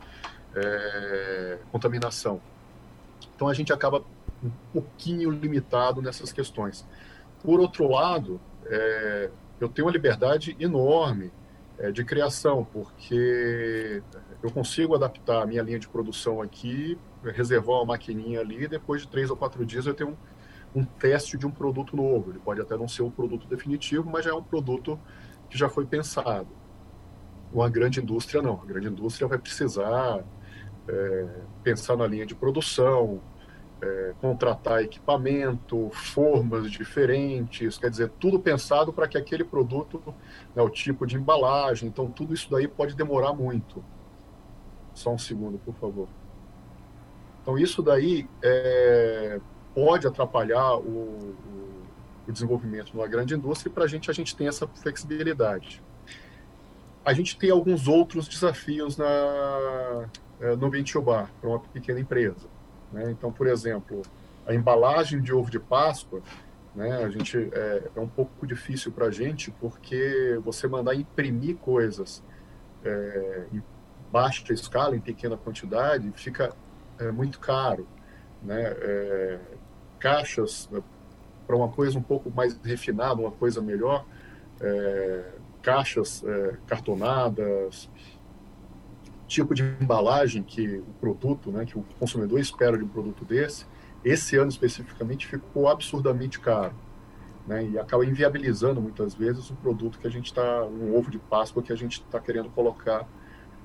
é, 0.55 1.59
contaminação. 1.71 2.41
Então 3.35 3.47
a 3.47 3.53
gente 3.53 3.71
acaba 3.71 4.03
um 4.43 4.51
pouquinho 4.73 5.29
limitado 5.29 6.01
nessas 6.01 6.31
questões. 6.31 6.85
Por 7.43 7.59
outro 7.59 7.87
lado, 7.87 8.39
é, 8.65 9.29
eu 9.59 9.69
tenho 9.69 9.87
uma 9.87 9.91
liberdade 9.91 10.55
enorme 10.59 11.31
é, 11.77 11.91
de 11.91 12.03
criação, 12.03 12.65
porque 12.73 14.01
eu 14.41 14.51
consigo 14.51 14.95
adaptar 14.95 15.43
a 15.43 15.45
minha 15.45 15.61
linha 15.61 15.79
de 15.79 15.87
produção 15.87 16.41
aqui, 16.41 16.97
reservar 17.23 17.77
uma 17.77 17.85
maquininha 17.85 18.39
ali, 18.39 18.63
e 18.63 18.67
depois 18.67 19.01
de 19.01 19.07
três 19.07 19.29
ou 19.29 19.37
quatro 19.37 19.63
dias 19.65 19.85
eu 19.85 19.93
tenho 19.93 20.11
um, 20.11 20.15
um 20.75 20.83
teste 20.83 21.37
de 21.37 21.45
um 21.45 21.51
produto 21.51 21.95
novo. 21.95 22.31
Ele 22.31 22.39
pode 22.39 22.61
até 22.61 22.77
não 22.77 22.87
ser 22.87 23.03
um 23.03 23.11
produto 23.11 23.47
definitivo, 23.47 24.09
mas 24.09 24.25
já 24.25 24.31
é 24.31 24.33
um 24.33 24.43
produto 24.43 24.99
que 25.49 25.57
já 25.57 25.69
foi 25.69 25.85
pensado. 25.85 26.47
Uma 27.53 27.69
grande 27.69 27.99
indústria 27.99 28.41
não. 28.41 28.61
A 28.61 28.65
grande 28.65 28.87
indústria 28.87 29.27
vai 29.27 29.37
precisar 29.37 30.23
é, 30.87 31.27
pensar 31.63 31.97
na 31.97 32.07
linha 32.07 32.25
de 32.25 32.33
produção, 32.33 33.21
é, 33.81 34.13
contratar 34.21 34.81
equipamento, 34.83 35.89
formas 35.91 36.71
diferentes, 36.71 37.77
quer 37.77 37.89
dizer, 37.89 38.09
tudo 38.19 38.39
pensado 38.39 38.93
para 38.93 39.07
que 39.07 39.17
aquele 39.17 39.43
produto, 39.43 40.01
né, 40.55 40.61
o 40.61 40.69
tipo 40.69 41.05
de 41.05 41.17
embalagem, 41.17 41.89
então 41.89 42.09
tudo 42.09 42.33
isso 42.33 42.49
daí 42.49 42.67
pode 42.67 42.95
demorar 42.95 43.33
muito. 43.33 43.83
Só 44.93 45.13
um 45.13 45.17
segundo, 45.17 45.57
por 45.57 45.73
favor. 45.75 46.07
Então 47.41 47.57
isso 47.57 47.81
daí 47.81 48.29
é, 48.41 49.39
pode 49.73 50.07
atrapalhar 50.07 50.75
o, 50.75 51.35
o, 52.27 52.31
desenvolvimento 52.31 52.93
numa 52.93 53.07
grande 53.07 53.33
indústria 53.33 53.69
e 53.69 53.73
para 53.73 53.83
a 53.83 53.87
gente 53.87 54.09
a 54.09 54.13
gente 54.13 54.35
tem 54.35 54.47
essa 54.47 54.65
flexibilidade. 54.65 55.83
A 57.03 57.13
gente 57.13 57.37
tem 57.37 57.49
alguns 57.49 57.87
outros 57.87 58.27
desafios 58.27 58.95
na, 58.95 60.07
é, 60.39 60.55
no 60.55 60.69
Ventiobar 60.69 61.29
para 61.41 61.49
uma 61.49 61.59
pequena 61.59 61.99
empresa 61.99 62.47
né? 62.91 63.11
Então, 63.11 63.31
por 63.31 63.47
exemplo, 63.47 64.01
a 64.45 64.53
embalagem 64.53 65.21
de 65.21 65.33
ovo 65.33 65.49
de 65.49 65.59
Páscoa, 65.59 66.21
né, 66.75 67.03
a 67.03 67.09
gente 67.09 67.37
é, 67.37 67.89
é 67.95 67.99
um 67.99 68.07
pouco 68.07 68.45
difícil 68.45 68.91
para 68.91 69.07
a 69.07 69.11
gente 69.11 69.51
porque 69.51 70.39
você 70.43 70.67
mandar 70.67 70.95
imprimir 70.95 71.57
coisas 71.57 72.23
é, 72.83 73.45
em 73.51 73.61
baixa 74.11 74.53
escala, 74.53 74.95
em 74.95 74.99
pequena 74.99 75.37
quantidade, 75.37 76.11
fica 76.15 76.53
é, 76.99 77.11
muito 77.11 77.39
caro. 77.39 77.87
Né? 78.41 78.61
É, 78.61 79.39
caixas 79.99 80.67
né, 80.71 80.81
para 81.45 81.55
uma 81.55 81.69
coisa 81.69 81.97
um 81.97 82.01
pouco 82.01 82.31
mais 82.31 82.57
refinada, 82.63 83.21
uma 83.21 83.31
coisa 83.31 83.61
melhor, 83.61 84.05
é, 84.59 85.31
caixas 85.61 86.23
é, 86.23 86.57
cartonadas, 86.65 87.89
tipo 89.27 89.53
de 89.53 89.63
embalagem 89.79 90.43
que 90.43 90.77
o 90.77 90.93
produto, 90.99 91.51
né, 91.51 91.65
que 91.65 91.77
o 91.77 91.85
consumidor 91.99 92.39
espera 92.39 92.77
de 92.77 92.83
um 92.83 92.87
produto 92.87 93.23
desse, 93.23 93.65
esse 94.03 94.35
ano 94.35 94.49
especificamente 94.49 95.27
ficou 95.27 95.67
absurdamente 95.67 96.39
caro. 96.39 96.73
Né, 97.47 97.65
e 97.65 97.79
acaba 97.79 98.05
inviabilizando 98.05 98.79
muitas 98.79 99.15
vezes 99.15 99.49
o 99.49 99.55
produto 99.55 99.97
que 99.97 100.05
a 100.05 100.09
gente 100.11 100.27
está, 100.27 100.63
um 100.63 100.95
ovo 100.95 101.09
de 101.09 101.17
Páscoa 101.17 101.63
que 101.63 101.73
a 101.73 101.75
gente 101.75 102.01
está 102.01 102.19
querendo 102.19 102.49
colocar 102.49 103.07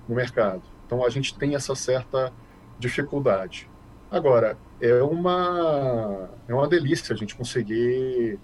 no 0.09 0.14
mercado. 0.14 0.62
Então 0.87 1.04
a 1.04 1.11
gente 1.11 1.37
tem 1.37 1.54
essa 1.54 1.75
certa 1.75 2.33
dificuldade. 2.78 3.68
Agora, 4.16 4.56
é 4.80 5.02
uma, 5.02 6.30
é 6.49 6.54
uma 6.54 6.66
delícia 6.66 7.14
a 7.14 7.16
gente 7.16 7.35
conseguir 7.35 8.38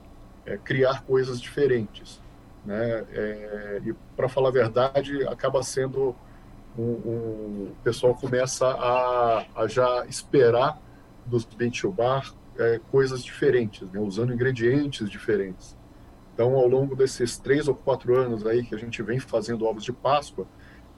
é, 0.45 0.59
criar 0.59 1.02
coisas 1.02 1.41
diferentes. 1.41 2.21
Né? 2.64 3.05
É, 3.12 3.81
e, 3.85 3.95
para 4.14 4.29
falar 4.29 4.50
a 4.50 4.52
verdade, 4.52 5.26
acaba 5.26 5.62
sendo 5.62 6.15
o, 6.76 6.82
o 6.82 7.76
pessoal 7.82 8.15
começa 8.15 8.67
a, 8.67 9.47
a, 9.54 9.67
já 9.67 10.06
esperar 10.06 10.80
dos 11.26 11.45
Bentiobar 11.45 12.32
é, 12.58 12.80
coisas 12.91 13.23
diferentes, 13.25 13.91
né, 13.91 14.00
usando 14.00 14.32
ingredientes 14.32 15.08
diferentes. 15.08 15.76
Então, 16.35 16.54
ao 16.54 16.67
longo 16.67 16.97
desses 16.97 17.39
três 17.39 17.69
ou 17.69 17.75
quatro 17.75 18.17
anos 18.17 18.47
aí 18.47 18.65
que 18.65 18.75
a 18.75 18.78
gente 18.78 19.02
vem 19.02 19.19
fazendo 19.19 19.67
ovos 19.67 19.85
de 19.85 19.93
Páscoa, 19.93 20.47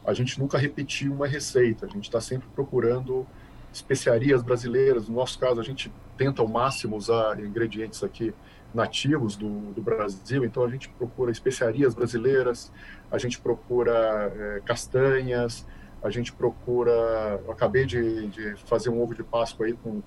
a 0.04 0.12
gente 0.12 0.38
nunca 0.38 0.58
repetiu 0.58 1.12
uma 1.12 1.26
receita. 1.26 1.86
A 1.86 1.88
gente 1.88 2.04
está 2.04 2.20
sempre 2.20 2.48
procurando 2.54 3.26
especiarias 3.74 4.42
brasileiras. 4.42 5.08
No 5.08 5.16
nosso 5.16 5.38
caso, 5.38 5.60
a 5.60 5.64
gente 5.64 5.92
tenta 6.16 6.40
ao 6.40 6.48
máximo 6.48 6.96
usar 6.96 7.38
ingredientes 7.40 8.02
aqui 8.02 8.32
nativos 8.72 9.36
do, 9.36 9.72
do 9.72 9.82
Brasil. 9.82 10.44
Então, 10.44 10.64
a 10.64 10.68
gente 10.68 10.88
procura 10.88 11.30
especiarias 11.30 11.94
brasileiras, 11.94 12.72
a 13.10 13.18
gente 13.18 13.40
procura 13.40 14.32
é, 14.34 14.60
castanhas, 14.64 15.66
a 16.02 16.10
gente 16.10 16.32
procura. 16.32 17.40
Eu 17.44 17.52
acabei 17.52 17.84
de, 17.84 18.28
de, 18.28 18.54
fazer 18.66 18.90
um 18.90 19.02
ovo 19.02 19.14
de 19.14 19.24
Páscoa 19.24 19.66
aí 19.66 19.72
com 19.72 20.02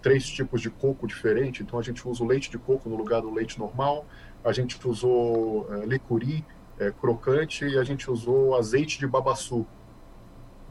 três 0.00 0.26
tipos 0.26 0.62
de 0.62 0.70
coco 0.70 1.06
diferente. 1.06 1.62
Então 1.62 1.78
a 1.78 1.82
gente 1.82 2.06
usa 2.06 2.22
o 2.22 2.26
leite 2.26 2.50
de 2.50 2.58
coco 2.58 2.88
no 2.88 2.96
lugar 2.96 3.20
do 3.20 3.32
leite 3.32 3.58
normal. 3.58 4.06
A 4.44 4.52
gente 4.52 4.78
usou 4.86 5.66
é, 5.74 5.86
licuri 5.86 6.44
é, 6.78 6.90
crocante 6.90 7.64
e 7.66 7.76
a 7.76 7.84
gente 7.84 8.10
usou 8.10 8.56
azeite 8.56 8.98
de 8.98 9.06
babaçu. 9.06 9.66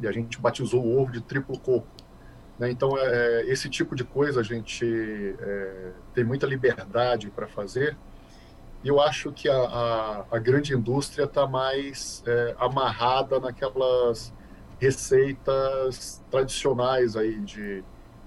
E 0.01 0.07
a 0.07 0.11
gente 0.11 0.39
batizou 0.39 0.83
o 0.83 1.01
ovo 1.01 1.11
de 1.11 1.21
triplo 1.21 1.59
coco. 1.59 1.98
Né? 2.59 2.69
Então 2.69 2.97
é, 2.97 3.41
é 3.41 3.49
esse 3.49 3.69
tipo 3.69 3.95
de 3.95 4.03
coisa 4.03 4.41
a 4.41 4.43
gente 4.43 4.85
é, 5.39 5.91
tem 6.13 6.23
muita 6.23 6.45
liberdade 6.45 7.29
para 7.29 7.47
fazer 7.47 7.97
e 8.83 8.87
eu 8.87 9.01
acho 9.01 9.31
que 9.31 9.49
a, 9.49 9.55
a, 9.57 10.25
a 10.31 10.39
grande 10.39 10.73
indústria 10.73 11.25
está 11.25 11.47
mais 11.47 12.23
é, 12.25 12.55
amarrada 12.57 13.39
naquelas 13.39 14.33
receitas 14.79 16.23
tradicionais 16.31 17.17
aí 17.17 17.39
de, 17.39 17.83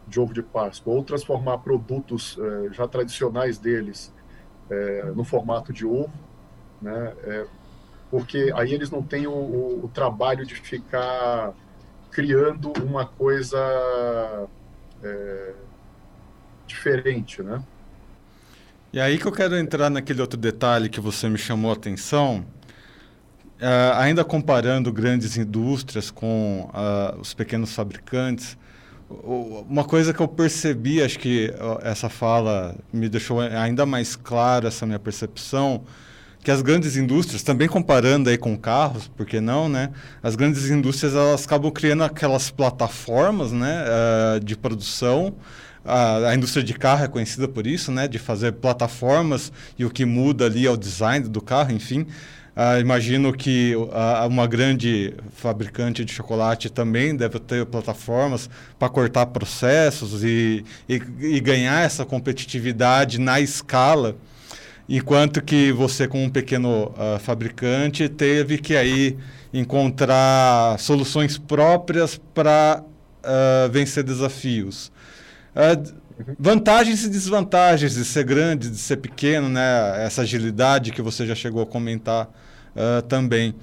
de 0.06 0.20
ovo 0.20 0.34
de 0.34 0.42
Páscoa, 0.42 0.92
ou 0.92 1.02
transformar 1.02 1.58
produtos 1.58 2.38
é, 2.38 2.72
já 2.72 2.86
tradicionais 2.86 3.56
deles 3.56 4.12
é, 4.68 5.04
no 5.14 5.24
formato 5.24 5.72
de 5.72 5.86
ovo, 5.86 6.12
né? 6.82 7.14
Porque 8.10 8.52
aí 8.54 8.74
eles 8.74 8.90
não 8.90 9.02
têm 9.02 9.26
o, 9.26 9.32
o, 9.32 9.84
o, 9.86 9.88
trabalho 9.88 10.44
de 10.44 10.54
ficar 10.54 11.54
criando 12.12 12.72
uma 12.84 13.06
coisa 13.06 13.58
é, 15.02 15.52
diferente, 16.66 17.42
né? 17.42 17.62
E 18.92 19.00
aí 19.00 19.18
que 19.18 19.26
eu 19.26 19.32
quero 19.32 19.56
entrar 19.56 19.88
naquele 19.88 20.20
outro 20.20 20.38
detalhe 20.38 20.90
que 20.90 21.00
você 21.00 21.26
me 21.26 21.38
chamou 21.38 21.70
a 21.70 21.74
atenção, 21.74 22.44
uh, 23.58 23.96
ainda 23.96 24.22
comparando 24.22 24.92
grandes 24.92 25.38
indústrias 25.38 26.10
com 26.10 26.70
uh, 26.70 27.18
os 27.18 27.32
pequenos 27.32 27.74
fabricantes, 27.74 28.58
uma 29.24 29.84
coisa 29.84 30.12
que 30.12 30.20
eu 30.20 30.28
percebi, 30.28 31.02
acho 31.02 31.18
que 31.18 31.52
essa 31.82 32.08
fala 32.08 32.74
me 32.90 33.10
deixou 33.10 33.40
ainda 33.40 33.84
mais 33.84 34.16
clara 34.16 34.68
essa 34.68 34.86
minha 34.86 34.98
percepção, 34.98 35.84
que 36.42 36.50
as 36.50 36.60
grandes 36.60 36.96
indústrias, 36.96 37.42
também 37.42 37.68
comparando 37.68 38.28
aí 38.28 38.36
com 38.36 38.56
carros, 38.56 39.08
por 39.08 39.24
que 39.24 39.40
não, 39.40 39.68
né? 39.68 39.90
As 40.22 40.34
grandes 40.34 40.68
indústrias 40.68 41.14
elas 41.14 41.44
acabam 41.44 41.70
criando 41.70 42.02
aquelas 42.02 42.50
plataformas, 42.50 43.52
né, 43.52 43.84
uh, 43.84 44.40
de 44.40 44.56
produção 44.56 45.34
a, 45.84 46.28
a, 46.28 46.34
indústria 46.34 46.62
de 46.62 46.74
carro 46.74 47.04
é 47.04 47.08
conhecida 47.08 47.48
por 47.48 47.66
isso, 47.66 47.90
né? 47.90 48.06
De 48.06 48.18
fazer 48.18 48.52
plataformas 48.52 49.52
e 49.78 49.84
o 49.84 49.90
que 49.90 50.04
muda 50.04 50.46
ali 50.46 50.66
é 50.66 50.70
o 50.70 50.76
design 50.76 51.28
do 51.28 51.40
carro, 51.40 51.72
enfim. 51.72 52.06
Uh, 52.54 52.78
imagino 52.80 53.32
que 53.32 53.74
uh, 53.74 54.28
uma 54.28 54.46
grande 54.46 55.14
fabricante 55.34 56.04
de 56.04 56.12
chocolate 56.12 56.68
também 56.68 57.16
deve 57.16 57.38
ter 57.38 57.64
plataformas 57.64 58.48
para 58.78 58.90
cortar 58.90 59.26
processos 59.26 60.22
e, 60.22 60.62
e, 60.86 61.00
e, 61.18 61.40
ganhar 61.40 61.82
essa 61.82 62.04
competitividade 62.04 63.18
na 63.18 63.40
escala, 63.40 64.16
enquanto 64.88 65.42
que 65.42 65.72
você, 65.72 66.06
como 66.08 66.24
um 66.24 66.30
pequeno 66.30 66.88
uh, 66.88 67.18
fabricante, 67.18 68.08
teve 68.08 68.58
que 68.58 68.76
aí 68.76 69.16
encontrar 69.52 70.78
soluções 70.78 71.36
próprias 71.38 72.20
para 72.34 72.82
vencer 73.70 74.02
desafios. 74.02 74.90
Uh, 75.54 76.02
vantagens 76.38 77.04
e 77.04 77.08
desvantagens 77.08 77.94
de 77.94 78.04
ser 78.04 78.24
grande, 78.24 78.70
de 78.70 78.78
ser 78.78 78.96
pequeno, 78.96 79.48
né? 79.48 80.04
Essa 80.04 80.22
agilidade 80.22 80.92
que 80.92 81.02
você 81.02 81.26
já 81.26 81.34
chegou 81.34 81.62
a 81.62 81.66
comentar 81.66 82.26
uh, 82.76 83.02
também. 83.02 83.54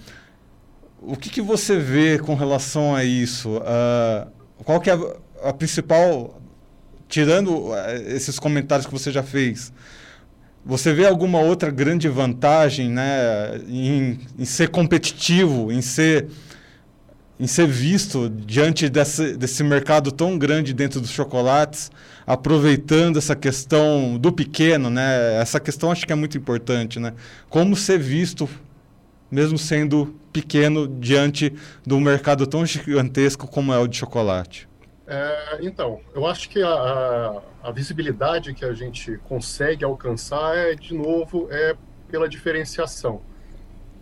O 1.01 1.15
que, 1.15 1.29
que, 1.29 1.41
você 1.41 1.77
vê 1.77 2.19
com 2.19 2.35
relação 2.35 2.93
a 2.93 3.03
isso? 3.03 3.57
Uh, 3.57 4.29
qual 4.63 4.81
que 4.81 4.89
é 4.89 4.93
a, 4.93 5.49
a, 5.49 5.53
principal, 5.53 6.41
tirando 7.07 7.71
esses 8.07 8.37
comentários 8.37 8.85
que 8.85 8.91
você 8.91 9.11
já 9.11 9.23
fez, 9.23 9.71
você 10.65 10.93
vê 10.93 11.07
alguma 11.07 11.39
outra 11.39 11.71
grande 11.71 12.07
vantagem, 12.07 12.89
né, 12.89 13.57
em, 13.67 14.19
em 14.37 14.45
ser 14.45 14.69
competitivo, 14.69 15.71
em 15.71 15.81
ser 15.81 16.27
em 17.39 17.47
ser 17.47 17.67
visto 17.67 18.29
diante 18.29 18.89
desse, 18.89 19.37
desse 19.37 19.63
mercado 19.63 20.11
tão 20.11 20.37
grande 20.37 20.73
dentro 20.73 20.99
dos 20.99 21.09
chocolates, 21.09 21.89
aproveitando 22.27 23.17
essa 23.17 23.33
questão 23.33 24.17
do 24.17 24.29
pequeno, 24.31 24.89
né? 24.89 25.39
Essa 25.39 25.57
questão 25.59 25.89
acho 25.89 26.05
que 26.05 26.11
é 26.11 26.15
muito 26.15 26.37
importante, 26.37 26.99
né? 26.99 27.13
Como 27.49 27.77
ser 27.77 27.97
visto, 27.97 28.47
mesmo 29.31 29.57
sendo 29.57 30.13
pequeno, 30.33 30.85
diante 30.85 31.53
do 31.85 31.97
mercado 31.99 32.45
tão 32.45 32.65
gigantesco 32.65 33.47
como 33.47 33.73
é 33.73 33.79
o 33.79 33.87
de 33.87 33.97
chocolate. 33.97 34.68
É, 35.11 35.57
então, 35.61 36.01
eu 36.13 36.27
acho 36.27 36.47
que 36.47 36.61
a, 36.61 37.41
a, 37.63 37.71
visibilidade 37.71 38.53
que 38.53 38.63
a 38.63 38.73
gente 38.73 39.17
consegue 39.27 39.83
alcançar 39.83 40.55
é, 40.55 40.75
de 40.75 40.93
novo, 40.93 41.47
é 41.49 41.75
pela 42.11 42.29
diferenciação. 42.29 43.19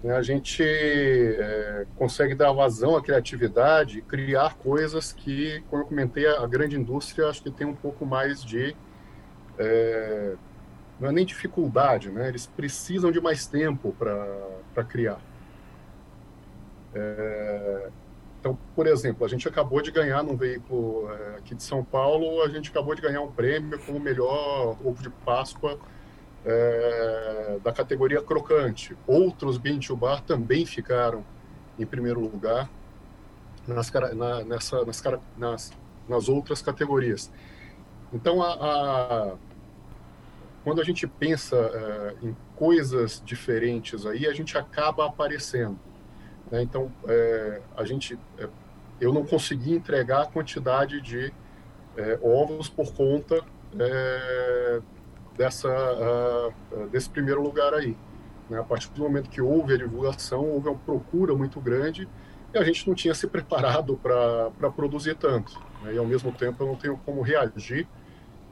Né? 0.04 0.14
A 0.14 0.22
gente 0.22 0.62
é, 0.62 1.86
consegue 1.96 2.36
dar 2.36 2.52
vazão 2.52 2.98
à 2.98 3.02
criatividade, 3.02 4.02
criar 4.02 4.56
coisas 4.56 5.14
que, 5.14 5.64
como 5.70 5.84
eu 5.84 5.88
comentei, 5.88 6.28
a 6.28 6.46
grande 6.46 6.76
indústria 6.76 7.30
acho 7.30 7.42
que 7.42 7.52
tem 7.52 7.66
um 7.66 7.76
pouco 7.76 8.06
mais 8.06 8.44
de. 8.44 8.76
É, 9.58 10.36
não 11.00 11.08
é 11.08 11.12
nem 11.14 11.26
dificuldade, 11.26 12.10
né? 12.10 12.28
eles 12.28 12.48
precisam 12.48 13.14
de 13.14 13.22
mais 13.22 13.48
tempo 13.48 13.96
para 13.98 14.84
criar. 14.84 15.22
É, 16.94 17.90
então, 18.40 18.58
por 18.76 18.88
exemplo, 18.88 19.26
a 19.26 19.30
gente 19.30 19.48
acabou 19.48 19.82
de 19.82 19.92
ganhar 19.92 20.24
num 20.24 20.36
veículo 20.36 21.12
é, 21.12 21.38
aqui 21.38 21.56
de 21.56 21.64
São 21.64 21.84
Paulo, 21.84 22.42
a 22.44 22.50
gente 22.50 22.70
acabou 22.70 22.94
de 22.94 23.02
ganhar 23.02 23.22
um 23.22 23.32
prêmio 23.32 23.80
como 23.80 24.00
melhor 24.00 24.78
ovo 24.84 25.02
de 25.02 25.10
Páscoa 25.10 25.80
é, 26.46 27.60
da 27.64 27.74
categoria 27.74 28.22
crocante. 28.22 28.96
Outros 29.06 29.58
bean 29.58 29.80
bar 29.98 30.22
também 30.22 30.66
ficaram 30.66 31.26
em 31.78 31.86
primeiro 31.86 32.20
lugar 32.20 32.70
nas, 33.68 33.92
na, 33.92 34.44
nessa, 34.44 34.86
nas, 34.86 35.04
nas, 35.38 35.72
nas 36.08 36.30
outras 36.30 36.62
categorias. 36.62 37.32
Então, 38.14 38.42
a, 38.42 38.54
a, 38.54 39.36
quando 40.64 40.80
a 40.80 40.84
gente 40.84 41.06
pensa 41.08 41.56
é, 41.56 42.16
em 42.26 42.38
coisas 42.56 43.22
diferentes 43.26 44.06
aí, 44.06 44.26
a 44.28 44.34
gente 44.34 44.58
acaba 44.58 45.06
aparecendo. 45.06 45.78
Né? 46.52 46.62
Então, 46.62 46.92
é, 47.08 47.62
a 47.76 47.84
gente, 47.86 48.18
é, 48.38 48.48
eu 49.00 49.14
não 49.14 49.26
consegui 49.26 49.74
entregar 49.74 50.24
a 50.24 50.26
quantidade 50.26 51.02
de 51.02 51.34
é, 51.96 52.20
ovos 52.22 52.70
por 52.70 52.94
conta 52.94 53.44
é, 53.80 54.82
dessa, 55.38 55.70
uh, 55.70 56.88
desse 56.88 57.10
primeiro 57.10 57.42
lugar 57.42 57.74
aí. 57.74 57.96
Né? 58.50 58.60
A 58.60 58.64
partir 58.64 58.90
do 58.92 59.02
momento 59.02 59.30
que 59.30 59.42
houve 59.42 59.74
a 59.74 59.78
divulgação, 59.78 60.44
houve 60.44 60.68
uma 60.68 60.78
procura 60.78 61.36
muito 61.36 61.60
grande 61.60 62.08
e 62.54 62.58
a 62.58 62.64
gente 62.64 62.88
não 62.88 62.96
tinha 62.96 63.14
se 63.14 63.28
preparado 63.28 63.98
para 63.98 64.72
produzir 64.72 65.16
tanto. 65.16 65.60
Né? 65.84 65.94
E, 65.94 65.98
ao 65.98 66.06
mesmo 66.06 66.32
tempo, 66.32 66.64
eu 66.64 66.68
não 66.68 66.76
tenho 66.76 66.98
como 67.06 67.22
reagir 67.22 67.88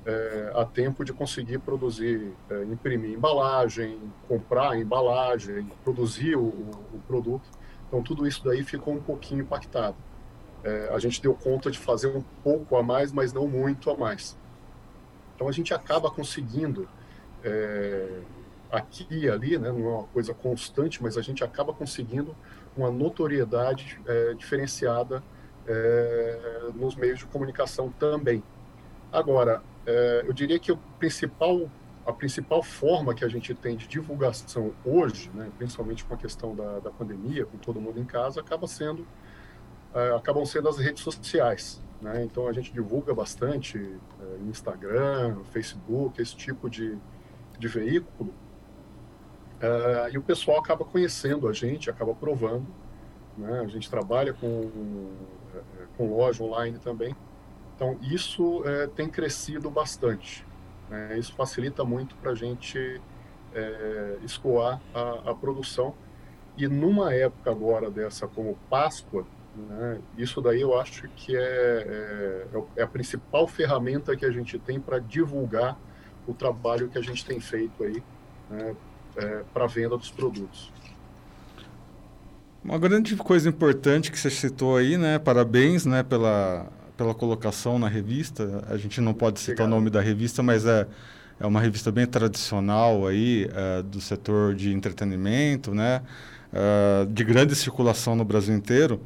é, 0.06 0.52
a 0.56 0.64
tempo 0.66 1.04
de 1.04 1.12
conseguir 1.12 1.58
produzir, 1.60 2.34
é, 2.50 2.64
imprimir 2.66 3.12
embalagem, 3.12 4.00
comprar 4.28 4.78
embalagem, 4.78 5.68
produzir 5.84 6.36
o, 6.36 6.44
o, 6.44 7.02
produto. 7.08 7.50
Então, 7.88 8.02
tudo 8.02 8.28
isso 8.28 8.43
daí 8.43 8.63
ficou 8.63 8.93
um 8.93 9.02
pouquinho 9.02 9.41
impactado. 9.41 9.95
É, 10.63 10.89
a 10.91 10.98
gente 10.98 11.21
deu 11.21 11.34
conta 11.36 11.69
de 11.69 11.78
fazer 11.78 12.08
um 12.08 12.24
pouco 12.43 12.76
a 12.76 12.82
mais, 12.82 13.12
mas 13.12 13.32
não 13.32 13.48
muito 13.48 13.89
a 13.91 13.95
mais. 13.95 14.36
Então 15.36 15.48
a 15.50 15.52
gente 15.52 15.74
acaba 15.74 16.10
conseguindo 16.10 16.88
é, 17.43 18.21
aqui 18.71 19.06
e 19.12 19.30
ali, 19.30 19.58
né, 19.58 19.71
não 19.71 19.86
é 19.86 19.93
uma 19.95 20.04
coisa 20.08 20.34
constante, 20.34 21.04
mas 21.04 21.17
a 21.17 21.21
gente 21.21 21.43
acaba 21.43 21.74
conseguindo 21.74 22.36
uma 22.76 22.89
notoriedade 22.89 24.00
é, 24.08 24.34
diferenciada 24.34 25.21
é, 25.67 26.69
nos 26.74 26.95
meios 26.95 27.19
de 27.19 27.26
comunicação 27.26 27.89
também. 28.00 28.41
Agora, 29.12 29.62
é, 29.86 30.24
eu 30.26 30.34
diria 30.34 30.58
que 30.58 30.71
o 30.71 30.78
principal, 30.98 31.69
a 32.06 32.13
principal 32.13 32.62
forma 32.62 33.15
que 33.15 33.26
a 33.26 33.28
gente 33.28 33.54
tem 33.56 33.76
de 33.76 33.88
divulgação 33.88 34.74
hoje, 34.86 35.32
né, 35.34 35.50
principalmente 35.58 36.06
com 36.06 36.13
a 36.13 36.18
questão 36.18 36.56
da, 36.56 36.80
da 36.80 36.91
pandemia, 36.91 37.46
com 37.46 37.58
todo 37.58 37.82
mundo 37.82 38.00
em 38.00 38.06
casa, 38.06 38.39
acaba 38.39 38.68
sendo, 38.68 39.08
é, 39.94 40.12
acabam 40.12 40.46
sendo 40.46 40.70
as 40.70 40.78
redes 40.78 41.02
sociais. 41.02 41.82
Né? 42.00 42.24
Então 42.24 42.48
a 42.48 42.54
gente 42.54 42.72
divulga 42.72 43.13
bastante 43.13 43.80
é, 43.80 44.38
Instagram, 44.48 45.38
Facebook, 45.46 46.22
esse 46.22 46.36
tipo 46.36 46.70
de, 46.70 46.96
de 47.58 47.68
veículo. 47.68 48.32
É, 49.60 50.12
e 50.12 50.18
o 50.18 50.22
pessoal 50.22 50.60
acaba 50.60 50.86
conhecendo 50.86 51.48
a 51.48 51.54
gente, 51.54 51.89
acaba 51.89 52.13
provando. 52.13 52.68
Né? 53.36 53.62
A 53.62 53.68
gente 53.68 53.89
trabalha 53.89 54.32
com, 54.32 55.10
é, 55.56 55.86
com 55.98 56.15
loja 56.15 56.44
online 56.44 56.78
também. 56.78 57.15
Então 57.76 57.98
isso 58.02 58.63
tem 58.96 59.10
crescido 59.10 59.70
bastante. 59.70 60.46
Né? 60.89 61.17
Isso 61.17 61.34
facilita 61.36 61.84
muito 61.84 62.15
para 62.15 62.32
a 62.32 62.36
gente 62.36 63.02
é, 63.54 64.17
escoar 64.24 64.82
a, 64.93 65.32
a 65.32 65.36
produção. 65.36 65.93
E 66.58 66.67
numa 66.67 67.13
época 67.13 67.52
agora 67.52 67.91
dessa 67.91 68.28
como 68.28 68.58
Páscoa, 68.69 69.26
né? 69.56 70.00
Isso 70.17 70.41
daí 70.41 70.62
eu 70.62 70.78
acho 70.78 71.08
que 71.15 71.36
é, 71.36 71.41
é, 71.41 72.48
é, 72.76 72.84
a 72.84 72.88
principal 72.88 73.48
ferramenta 73.48 74.15
que 74.15 74.26
a 74.26 74.32
gente 74.32 74.60
tem 74.60 74.80
para 74.80 75.00
divulgar 75.00 75.78
o 76.28 76.34
trabalho 76.34 76.89
que 76.89 76.98
a 76.98 77.02
gente 77.02 77.26
tem 77.26 77.39
feito 77.39 77.84
aí 77.84 78.04
né, 78.50 78.76
é, 79.15 79.43
para 79.54 79.65
venda 79.67 79.98
dos 79.98 80.12
produtos. 80.12 80.71
Uma 82.63 82.80
grande 82.80 83.15
coisa 83.15 83.48
importante 83.48 84.12
que 84.12 84.19
você 84.19 84.30
citou 84.30 84.76
aí, 84.76 84.98
né? 84.98 85.19
Parabéns, 85.19 85.86
né, 85.86 86.02
pela 86.02 86.67
pela 86.98 87.14
colocação 87.14 87.78
na 87.80 87.88
revista. 87.88 88.64
A 88.70 88.78
gente 88.78 89.02
não 89.02 89.14
pode 89.14 89.40
citar 89.40 89.66
o 89.66 89.70
nome 89.70 89.90
da 89.90 90.02
revista, 90.02 90.42
mas 90.42 90.66
é 90.66 90.88
é 91.40 91.46
uma 91.46 91.60
revista 91.60 91.92
bem 91.92 92.06
tradicional 92.06 93.06
aí 93.08 93.50
é, 93.54 93.84
do 93.84 94.00
setor 94.00 94.56
de 94.56 94.74
entretenimento, 94.74 95.74
né? 95.74 96.02
É, 96.54 97.06
de 97.10 97.24
grande 97.24 97.56
circulação 97.56 98.16
no 98.16 98.24
Brasil 98.24 98.56
inteiro. 98.56 99.02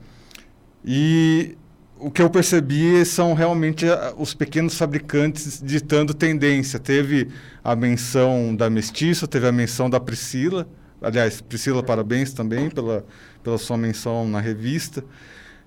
E 0.85 1.57
o 1.97 2.11
que 2.11 2.21
eu 2.21 2.29
percebi 2.29 3.03
são 3.03 3.33
realmente 3.33 3.89
ah, 3.89 4.13
os 4.17 4.33
pequenos 4.33 4.77
fabricantes 4.77 5.61
ditando 5.63 6.13
tendência. 6.13 6.79
Teve 6.79 7.29
a 7.63 7.75
menção 7.75 8.55
da 8.55 8.69
Mestiço, 8.69 9.27
teve 9.27 9.47
a 9.47 9.51
menção 9.51 9.89
da 9.89 9.99
Priscila. 9.99 10.67
Aliás, 11.01 11.41
Priscila, 11.41 11.81
parabéns 11.81 12.31
também 12.31 12.69
pela, 12.69 13.03
pela 13.43 13.57
sua 13.57 13.77
menção 13.77 14.27
na 14.27 14.39
revista. 14.39 15.03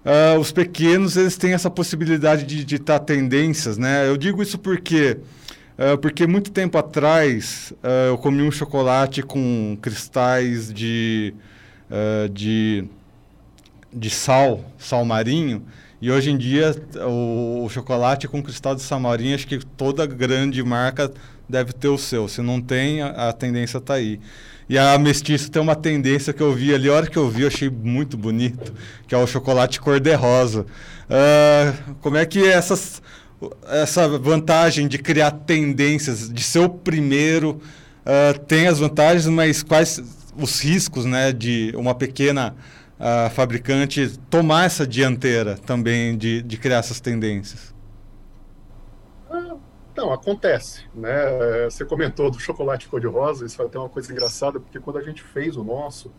Uh, 0.04 0.36
os 0.40 0.50
pequenos 0.50 1.16
eles 1.16 1.36
têm 1.36 1.52
essa 1.52 1.70
possibilidade 1.70 2.44
de 2.44 2.64
ditar 2.64 2.98
tendências, 2.98 3.78
né? 3.78 4.08
Eu 4.08 4.16
digo 4.16 4.42
isso 4.42 4.58
porque 4.58 5.18
uh, 5.78 5.96
porque 5.98 6.26
muito 6.26 6.50
tempo 6.50 6.76
atrás 6.76 7.72
uh, 7.84 8.08
eu 8.08 8.18
comi 8.18 8.42
um 8.42 8.50
chocolate 8.50 9.22
com 9.22 9.78
cristais 9.80 10.72
de 10.72 11.34
de 12.32 12.84
de 13.92 14.08
sal, 14.08 14.64
sal 14.78 15.04
marinho, 15.04 15.62
e 16.00 16.10
hoje 16.10 16.30
em 16.30 16.38
dia 16.38 16.74
o, 17.06 17.64
o, 17.64 17.68
chocolate 17.68 18.26
com 18.26 18.42
cristal 18.42 18.74
de 18.74 18.80
sal 18.80 18.98
marinho, 18.98 19.34
acho 19.34 19.46
que 19.46 19.58
toda 19.76 20.06
grande 20.06 20.62
marca 20.62 21.12
deve 21.46 21.74
ter 21.74 21.88
o 21.88 21.98
seu. 21.98 22.26
Se 22.26 22.40
não 22.40 22.62
tem, 22.62 23.02
a, 23.02 23.28
a 23.28 23.32
tendência 23.32 23.76
está 23.76 23.94
aí. 23.94 24.18
E 24.72 24.78
a 24.78 24.98
Mestiça 24.98 25.50
tem 25.50 25.60
uma 25.60 25.76
tendência 25.76 26.32
que 26.32 26.42
eu 26.42 26.50
vi 26.54 26.74
ali, 26.74 26.88
a 26.88 26.94
hora 26.94 27.06
que 27.06 27.18
eu 27.18 27.28
vi 27.28 27.42
eu 27.42 27.48
achei 27.48 27.68
muito 27.68 28.16
bonito, 28.16 28.72
que 29.06 29.14
é 29.14 29.18
o 29.18 29.26
chocolate 29.26 29.78
cor-de-rosa. 29.78 30.62
Uh, 30.62 31.94
como 32.00 32.16
é 32.16 32.24
que 32.24 32.48
essas, 32.48 33.02
essa 33.68 34.08
vantagem 34.08 34.88
de 34.88 34.96
criar 34.96 35.30
tendências, 35.32 36.32
de 36.32 36.42
ser 36.42 36.60
o 36.60 36.70
primeiro, 36.70 37.60
uh, 38.00 38.38
tem 38.46 38.66
as 38.66 38.78
vantagens, 38.78 39.26
mas 39.26 39.62
quais 39.62 40.02
os 40.38 40.60
riscos 40.60 41.04
né, 41.04 41.34
de 41.34 41.74
uma 41.76 41.94
pequena 41.94 42.56
a 42.98 43.28
fabricante 43.28 44.18
tomar 44.30 44.64
essa 44.64 44.86
dianteira 44.86 45.58
também 45.66 46.16
de, 46.16 46.40
de 46.40 46.56
criar 46.56 46.78
essas 46.78 46.98
tendências? 46.98 47.71
Não, 49.94 50.12
acontece. 50.12 50.84
Né? 50.94 51.10
É, 51.10 51.64
você 51.70 51.84
comentou 51.84 52.30
do 52.30 52.38
chocolate 52.38 52.88
cor-de-rosa, 52.88 53.44
isso 53.44 53.56
foi 53.56 53.66
até 53.66 53.78
uma 53.78 53.88
coisa 53.88 54.10
engraçada, 54.10 54.58
porque 54.58 54.80
quando 54.80 54.98
a 54.98 55.02
gente 55.02 55.22
fez 55.22 55.56
o 55.56 55.62
nosso, 55.62 56.10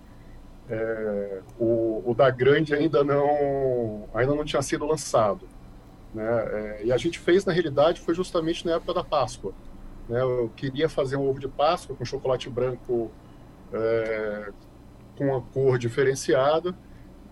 é, 0.70 1.42
o, 1.60 2.04
o, 2.06 2.14
da 2.14 2.30
grande 2.30 2.74
ainda 2.74 3.04
não, 3.04 4.08
ainda 4.14 4.36
não 4.36 4.46
tinha 4.46 4.62
sido 4.62 4.86
lançado. 4.86 5.48
Né? 6.14 6.24
É, 6.24 6.82
e 6.86 6.92
a 6.92 6.98
gente 6.98 7.18
fez, 7.18 7.46
na 7.46 7.52
realidade, 7.52 8.00
foi 8.00 8.14
justamente 8.14 8.66
na 8.66 8.74
época 8.74 8.94
da 8.94 9.04
Páscoa. 9.04 9.54
Né? 10.08 10.22
Eu 10.22 10.52
queria 10.56 10.88
fazer 10.88 11.16
um 11.16 11.28
ovo 11.28 11.40
de 11.40 11.48
Páscoa 11.48 11.96
com 11.96 12.06
chocolate 12.06 12.50
branco 12.50 13.12
é, 13.74 14.52
com 15.18 15.26
uma 15.26 15.42
cor 15.42 15.78
diferenciada. 15.78 16.76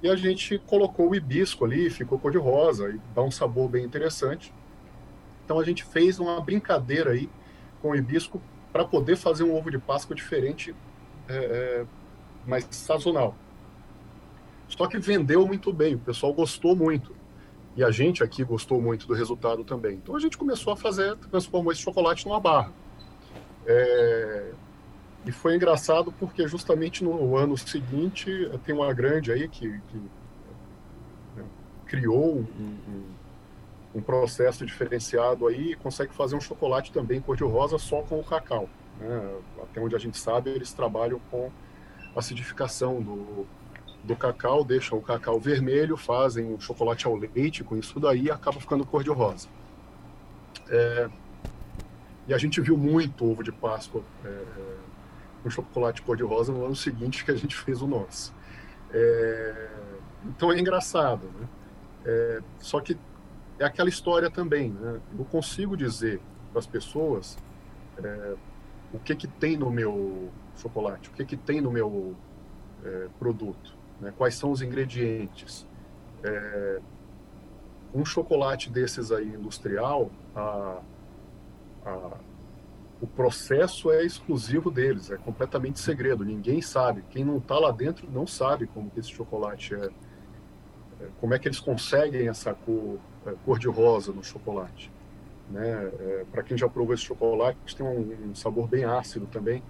E 0.02 0.10
a 0.10 0.16
gente 0.16 0.58
colocou 0.58 1.12
o 1.12 1.16
hibisco 1.16 1.64
ali, 1.64 1.90
ficou 1.92 2.18
cor 2.18 2.32
de 2.32 2.38
rosa, 2.40 2.90
e 2.90 3.00
dá 3.14 3.22
um 3.22 3.30
sabor 3.30 3.70
bem 3.70 3.86
interessante. 3.86 4.52
Então 5.52 5.60
a 5.60 5.66
gente 5.66 5.84
fez 5.84 6.18
uma 6.18 6.40
brincadeira 6.40 7.12
aí 7.12 7.30
com 7.82 7.90
o 7.90 7.96
hibisco 7.96 8.42
para 8.72 8.86
poder 8.86 9.18
fazer 9.18 9.44
um 9.44 9.54
ovo 9.54 9.70
de 9.70 9.78
Páscoa 9.78 10.16
diferente, 10.16 10.74
é, 11.28 11.36
é, 11.36 11.86
mais 12.48 12.66
sazonal. 12.72 13.36
Só 14.70 14.88
que 14.88 14.98
vendeu 14.98 15.46
muito 15.46 15.74
bem, 15.74 15.96
o 15.96 16.00
pessoal 16.00 16.34
gostou 16.34 16.74
muito. 16.74 17.14
E 17.76 17.84
a 17.84 17.92
gente 17.92 18.24
aqui 18.24 18.46
gostou 18.46 18.82
muito 18.82 19.06
do 19.06 19.14
resultado 19.14 19.66
também. 19.66 19.96
Então 19.96 20.16
a 20.16 20.20
gente 20.22 20.38
começou 20.38 20.72
a 20.72 20.78
fazer, 20.78 21.18
transformou 21.18 21.74
esse 21.74 21.82
chocolate 21.82 22.26
numa 22.26 22.40
barra. 22.40 22.72
É... 23.66 24.52
E 25.26 25.34
foi 25.34 25.58
engraçado 25.58 26.14
porque 26.14 26.48
justamente 26.48 27.04
no 27.04 27.36
ano 27.36 27.58
seguinte 27.58 28.50
tem 28.66 28.74
uma 28.74 28.94
grande 28.94 29.34
aí 29.34 29.50
que, 29.50 29.68
que 29.70 29.98
né, 31.36 31.44
criou 31.88 32.38
um, 32.38 32.48
um, 32.88 33.21
um, 33.94 34.02
processo 34.02 34.66
diferenciado 34.66 35.48
aí 35.48 35.72
e 35.72 35.76
consegue 35.76 36.14
fazer 36.14 36.36
um 36.36 36.42
chocolate 36.42 36.92
também 36.92 37.22
cor-de-rosa 37.22 37.78
só 37.78 38.02
com 38.02 38.20
o 38.20 38.24
cacau. 38.24 38.70
Né? 39.00 39.36
Até 39.62 39.82
onde 39.82 39.96
a 39.96 40.00
gente 40.00 40.18
sabe, 40.18 40.50
eles 40.50 40.74
trabalham 40.74 41.20
com 41.30 41.52
acidificação 42.16 43.02
do, 43.02 43.46
do 44.04 44.16
cacau, 44.16 44.64
deixam 44.64 44.98
o 44.98 45.02
cacau 45.02 45.40
vermelho, 45.40 45.96
fazem 45.96 46.46
um 46.46 46.60
chocolate 46.60 47.06
ao 47.06 47.16
leite 47.16 47.64
com 47.64 47.76
isso 47.76 48.00
daí 48.00 48.24
e 48.24 48.32
acaba 48.32 48.60
ficando 48.60 48.86
cor-de-rosa. 48.86 49.48
É, 50.70 51.10
e 52.28 52.34
a 52.34 52.38
gente 52.38 52.62
viu 52.62 52.78
muito 52.78 53.30
ovo 53.30 53.44
de 53.44 53.52
Páscoa 53.52 54.02
é, 54.24 54.44
com 55.44 55.50
chocolate 55.50 56.02
cor-de-rosa 56.02 56.54
no 56.54 56.66
ano 56.66 56.76
seguinte 56.76 57.26
que 57.26 57.32
a 57.32 57.36
gente 57.36 57.56
fez 57.56 57.82
o 57.82 57.88
nosso. 57.88 58.34
É, 58.94 59.70
então 60.26 60.52
é 60.52 60.60
engraçado, 60.60 61.28
né? 61.40 61.48
É, 62.04 62.42
só 62.60 62.80
que 62.80 62.98
é 63.62 63.66
aquela 63.66 63.90
história 63.90 64.30
também, 64.30 64.72
né? 64.72 65.00
Eu 65.18 65.26
consigo 65.26 65.78
dizer 65.78 66.20
para 66.52 66.60
as 66.60 66.68
pessoas 66.68 67.38
é, 68.04 68.36
o 68.94 69.00
que 69.00 69.16
que 69.16 69.28
tem 69.28 69.56
no 69.58 69.72
meu 69.72 70.30
chocolate, 70.58 71.10
o 71.10 71.14
que 71.14 71.26
que 71.26 71.38
tem 71.38 71.62
no 71.62 71.72
meu 71.72 72.16
é, 72.84 73.08
produto 73.20 73.82
né? 74.02 74.12
quais 74.18 74.36
são 74.36 74.52
os 74.52 74.62
ingredientes. 74.62 75.66
É, 76.24 76.82
um 77.94 78.04
chocolate 78.04 78.70
desses 78.70 79.12
aí 79.12 79.28
industrial, 79.28 80.10
a, 80.36 80.82
a, 81.86 82.18
o 83.00 83.08
processo 83.08 83.92
é 83.92 84.04
exclusivo 84.04 84.72
deles, 84.72 85.12
é 85.12 85.18
completamente 85.18 85.80
segredo, 85.80 86.26
ninguém 86.26 86.62
sabe. 86.62 87.04
Quem 87.10 87.24
não 87.24 87.38
está 87.38 87.60
lá 87.60 87.72
dentro 87.72 88.10
não 88.12 88.26
sabe 88.26 88.68
como 88.68 88.90
que 88.90 89.00
esse 89.00 89.12
chocolate 89.12 89.76
é, 89.76 89.90
como 91.20 91.34
é 91.34 91.40
que 91.40 91.48
eles 91.48 91.60
conseguem 91.60 92.28
essa 92.28 92.54
cor, 92.54 92.98
é, 93.26 93.34
cor 93.46 93.60
de 93.60 93.68
rosa 93.68 94.12
no 94.12 94.24
chocolate. 94.24 94.92
Né? 95.50 95.92
É, 96.00 96.26
Para 96.32 96.44
quem 96.44 96.58
já 96.58 96.68
provou 96.68 96.94
esse 96.94 97.04
chocolate, 97.04 97.76
tem 97.76 97.86
um, 97.86 98.30
um 98.30 98.36
sabor 98.36 98.68
bem 98.68 98.84
ácido 98.84 99.28
também. 99.28 99.62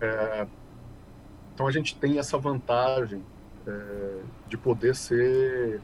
É, 0.00 0.46
então 1.54 1.66
a 1.66 1.70
gente 1.70 1.96
tem 1.96 2.18
essa 2.18 2.36
vantagem 2.38 3.22
é, 3.66 4.20
de 4.48 4.56
poder 4.56 4.96
ser 4.96 5.80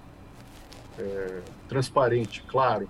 é, 0.99 1.41
transparente, 1.69 2.43
claro. 2.49 2.89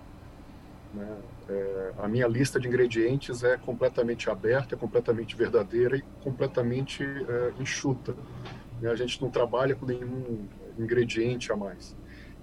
Né? 0.94 1.16
É, 1.50 1.92
a 1.98 2.09
minha 2.09 2.26
lista 2.26 2.59
de 2.59 2.68
ingredientes 2.68 3.42
é 3.42 3.57
completamente 3.57 4.31
aberta, 4.31 4.74
é 4.74 4.78
completamente 4.78 5.37
verdadeira 5.37 5.96
e 5.96 6.02
completamente 6.22 7.04
é, 7.04 7.52
enxuta. 7.61 8.14
A 8.83 8.94
gente 8.94 9.20
não 9.20 9.28
trabalha 9.28 9.74
com 9.74 9.85
nenhum 9.85 10.46
ingrediente 10.78 11.52
a 11.52 11.56
mais. 11.56 11.96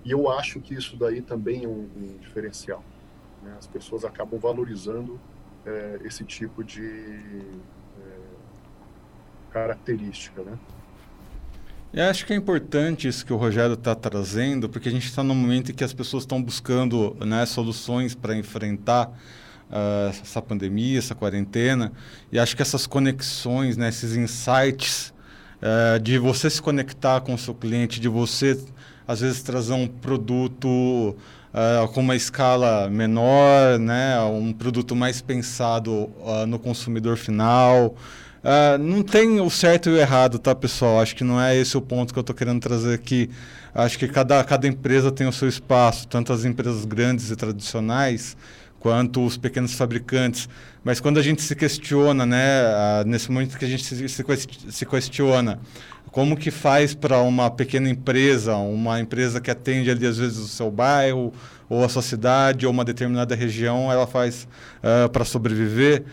E 0.03 0.11
eu 0.11 0.29
acho 0.29 0.59
que 0.59 0.73
isso 0.73 0.95
daí 0.97 1.21
também 1.21 1.65
é 1.65 1.67
um, 1.67 1.89
um 1.95 2.17
diferencial. 2.19 2.83
Né? 3.41 3.53
As 3.57 3.67
pessoas 3.67 4.05
acabam 4.05 4.39
valorizando 4.39 5.19
é, 5.65 5.99
esse 6.03 6.23
tipo 6.23 6.63
de 6.63 7.41
característica, 9.55 10.43
né? 10.43 10.59
Eu 11.93 12.09
acho 12.09 12.25
que 12.25 12.33
é 12.33 12.35
importante 12.35 13.07
isso 13.07 13.25
que 13.25 13.31
o 13.31 13.37
Rogério 13.37 13.75
está 13.75 13.95
trazendo, 13.95 14.67
porque 14.67 14.89
a 14.89 14.91
gente 14.91 15.05
está 15.05 15.23
num 15.23 15.33
momento 15.33 15.71
em 15.71 15.73
que 15.73 15.83
as 15.83 15.93
pessoas 15.93 16.23
estão 16.23 16.43
buscando 16.43 17.15
né, 17.25 17.45
soluções 17.45 18.13
para 18.13 18.35
enfrentar 18.35 19.07
uh, 19.69 20.09
essa 20.09 20.41
pandemia, 20.41 20.99
essa 20.99 21.15
quarentena, 21.15 21.93
e 22.33 22.37
acho 22.37 22.53
que 22.53 22.61
essas 22.61 22.85
conexões, 22.85 23.77
né, 23.77 23.87
esses 23.87 24.13
insights 24.17 25.13
uh, 25.65 25.99
de 25.99 26.19
você 26.19 26.49
se 26.49 26.61
conectar 26.61 27.21
com 27.21 27.33
o 27.33 27.37
seu 27.37 27.55
cliente, 27.55 27.99
de 27.99 28.07
você 28.07 28.57
às 29.07 29.21
vezes 29.21 29.41
trazer 29.41 29.73
um 29.73 29.87
produto 29.87 30.67
uh, 30.67 31.87
com 31.93 32.01
uma 32.01 32.15
escala 32.15 32.89
menor, 32.89 33.79
né, 33.79 34.19
um 34.21 34.53
produto 34.53 34.95
mais 34.95 35.21
pensado 35.21 36.09
no 36.47 36.57
consumidor 36.57 37.17
final. 37.17 37.95
Uh, 38.45 38.77
não 38.77 39.01
tem 39.01 39.41
o 39.41 39.49
certo 39.49 39.89
e 39.89 39.93
o 39.93 39.97
errado, 39.97 40.37
tá, 40.37 40.53
pessoal? 40.53 41.01
Acho 41.01 41.15
que 41.15 41.23
não 41.23 41.41
é 41.41 41.57
esse 41.57 41.75
o 41.75 41.81
ponto 41.81 42.13
que 42.13 42.19
eu 42.19 42.21
estou 42.21 42.35
querendo 42.35 42.61
trazer 42.61 42.93
aqui. 42.93 43.27
Acho 43.73 43.97
que 43.97 44.07
cada, 44.07 44.43
cada 44.43 44.67
empresa 44.67 45.11
tem 45.11 45.25
o 45.25 45.31
seu 45.31 45.49
espaço, 45.49 46.07
tanto 46.07 46.31
as 46.31 46.45
empresas 46.45 46.85
grandes 46.85 47.31
e 47.31 47.35
tradicionais, 47.35 48.37
quanto 48.85 49.25
os 49.25 49.35
pequenos 49.35 49.73
fabricantes. 49.73 50.47
Mas 50.83 50.99
quando 50.99 51.17
a 51.17 51.21
gente 51.23 51.41
se 51.41 51.55
questiona, 51.55 52.23
né, 52.23 53.03
nesse 53.03 53.31
momento 53.31 53.57
que 53.57 53.65
a 53.65 53.67
gente 53.67 53.83
se, 53.83 54.07
se 54.07 54.85
questiona, 54.85 55.57
como 56.11 56.37
que 56.37 56.51
faz 56.51 56.93
para 56.93 57.19
uma 57.21 57.49
pequena 57.49 57.89
empresa, 57.89 58.55
uma 58.57 58.99
empresa 58.99 59.41
que 59.41 59.49
atende 59.49 59.89
ali 59.89 60.05
às 60.05 60.19
vezes 60.19 60.37
o 60.37 60.47
seu 60.47 60.69
bairro, 60.69 61.33
ou 61.67 61.83
a 61.83 61.89
sua 61.89 62.03
cidade, 62.03 62.67
ou 62.67 62.71
uma 62.71 62.85
determinada 62.85 63.33
região, 63.33 63.91
ela 63.91 64.05
faz 64.05 64.43
uh, 64.43 65.05
ah, 65.05 65.09
para 65.09 65.25
sobreviver? 65.25 66.03